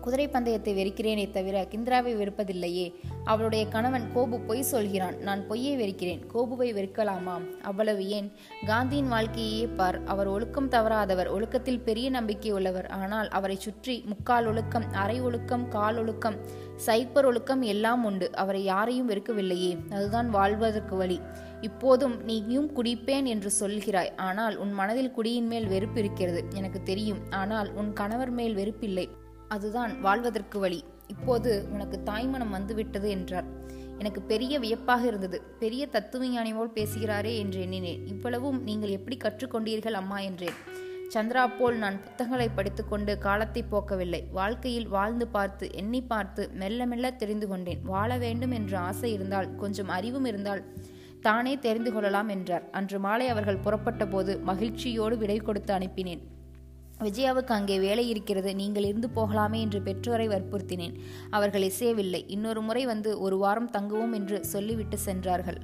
குதிரை 0.00 0.28
பந்தயத்தை 0.28 0.72
வெறுக்கிறேனே 0.74 1.30
தவிர 1.30 1.66
கிந்திராவை 1.70 2.12
வெறுப்பதில்லையே. 2.16 2.94
அவளுடைய 3.24 3.68
கணவன் 3.68 4.06
கோபு 4.14 4.46
பொய் 4.46 4.62
சொல்கிறான். 4.62 5.16
நான் 5.18 5.46
பொய்யை 5.46 5.76
வெறுக்கிறேன். 5.76 6.22
கோபுவை 6.34 6.68
வெறுக்கலாமா? 6.72 7.60
அவ்வளவு 7.62 8.08
ஏன்? 8.08 8.32
காந்தியின் 8.66 9.08
வாழ்க்கையே 9.08 9.66
பார். 9.66 10.04
அவர் 10.04 10.26
ஒழுக்கம் 10.26 10.70
தவறாதவர். 10.70 11.30
ஒழுக்கத்தில் 11.30 11.80
பெரிய 11.80 12.10
நம்பிக்கை 12.10 12.52
உள்ளவர். 12.52 12.86
ஆனால் 12.86 13.28
அவரை 13.28 13.56
சுற்றி 13.56 14.04
முக்கால் 14.06 14.46
ஒழுக்கம் 14.46 14.84
அரை 14.92 15.20
ஒழுக்கம் 15.20 15.68
கால் 15.68 15.98
ஒழுக்கம் 15.98 16.38
சைப்பர் 16.86 17.24
ஒழுக்கம் 17.24 17.62
எல்லாம் 17.62 18.04
உண்டு. 18.04 18.36
அவரை 18.36 18.64
யாரையும் 18.64 19.08
வெறுக்கவில்லையே. 19.08 19.72
அதுதான் 19.90 20.30
வாழ்வதற்கு 20.30 20.96
வழி. 20.96 21.20
இப்போதும் 21.60 22.24
நீயும் 22.24 22.68
குடிப்பேன் 22.76 23.24
என்று 23.24 23.50
சொல்கிறாய். 23.60 24.16
ஆனால் 24.16 24.56
உன் 24.56 24.72
மனதில் 24.72 25.10
குடியின் 25.10 25.46
மேல் 25.46 25.66
வெறுப்பு 25.66 25.98
இருக்கிறது. 25.98 26.44
எனக்கு 26.54 26.82
தெரியும். 26.82 27.18
ஆனால் 27.30 27.72
உன் 27.72 27.92
கணவர் 27.92 28.30
மேல் 28.30 28.56
வெறுப்பில்லை. 28.56 29.08
அதுதான் 29.54 29.92
வாழ்வதற்கு 30.00 30.58
வழி. 30.58 30.80
இப்போது 31.14 31.52
உனக்கு 31.72 31.96
தாய்மனம் 32.04 32.54
வந்துவிட்டது 32.56 33.08
என்றார். 33.10 33.48
எனக்கு 33.98 34.20
பெரிய 34.22 34.54
வியப்பாக 34.58 35.02
இருந்தது. 35.06 35.38
பெரிய 35.58 35.82
தத்துவஞானி 35.92 36.52
போல் 36.56 36.76
பேசுகிறாரே 36.76 37.32
என்று 37.38 37.58
எண்ணினேன். 37.60 38.04
இவ்வளவும் 38.06 38.60
நீங்கள் 38.68 38.96
எப்படி 38.98 39.16
கற்றுக்கொண்டீர்கள் 39.16 39.98
அம்மா 40.02 40.18
என்றேன். 40.28 40.58
சந்திரா 41.14 41.44
போல் 41.58 41.76
நான் 41.76 41.96
புத்தகங்களை 42.02 42.48
படித்துக்கொண்டு 42.48 43.12
காலத்தை 43.18 43.62
போக்கவில்லை. 43.70 44.20
வாழ்க்கையில் 44.32 44.88
வாழ்ந்து 44.88 45.26
பார்த்து 45.26 45.66
எண்ணி 45.72 46.00
பார்த்து 46.02 46.42
மெல்ல 46.54 46.86
மெல்ல 46.86 47.10
தெரிந்து 47.22 47.48
கொண்டேன். 47.48 47.80
வாழ 47.92 48.18
வேண்டும் 48.18 48.50
என்ற 48.50 48.74
ஆசை 48.78 49.10
இருந்தால் 49.12 49.48
கொஞ்சம் 49.56 49.88
அறிவும் 49.88 50.24
இருந்தால் 50.24 50.62
தானே 51.20 51.54
தெரிந்து 51.58 51.92
கொள்ளலாம் 51.92 52.28
என்றார். 52.28 52.66
அன்று 52.70 52.98
மாலை 52.98 53.26
அவர்கள் 53.28 53.64
புறப்பட்ட 53.64 54.06
போது 54.06 54.34
மகிழ்ச்சியோடு 54.50 55.16
விடை 55.16 55.38
கொடுத்து 55.38 55.72
அனுப்பினேன். 55.78 56.22
விஜயாவுக்கு 57.02 57.54
அங்கே 57.54 57.78
வேலை 57.78 58.08
இருக்கிறது 58.08 58.54
நீங்கள் 58.54 58.84
இருந்து 58.84 59.08
போகலாமே 59.16 59.58
என்று 59.60 59.82
பெற்றோரை 59.82 60.28
வற்புறுத்தினேன். 60.28 60.96
அவர்கள் 61.30 61.62
இசையவில்லை. 61.62 62.22
இன்னொரு 62.26 62.62
முறை 62.62 62.86
வந்து 62.86 63.20
ஒரு 63.20 63.38
வாரம் 63.38 63.70
தங்குவோம் 63.70 64.12
என்று 64.12 64.44
சொல்லிவிட்டு 64.44 64.98
சென்றார்கள். 64.98 65.60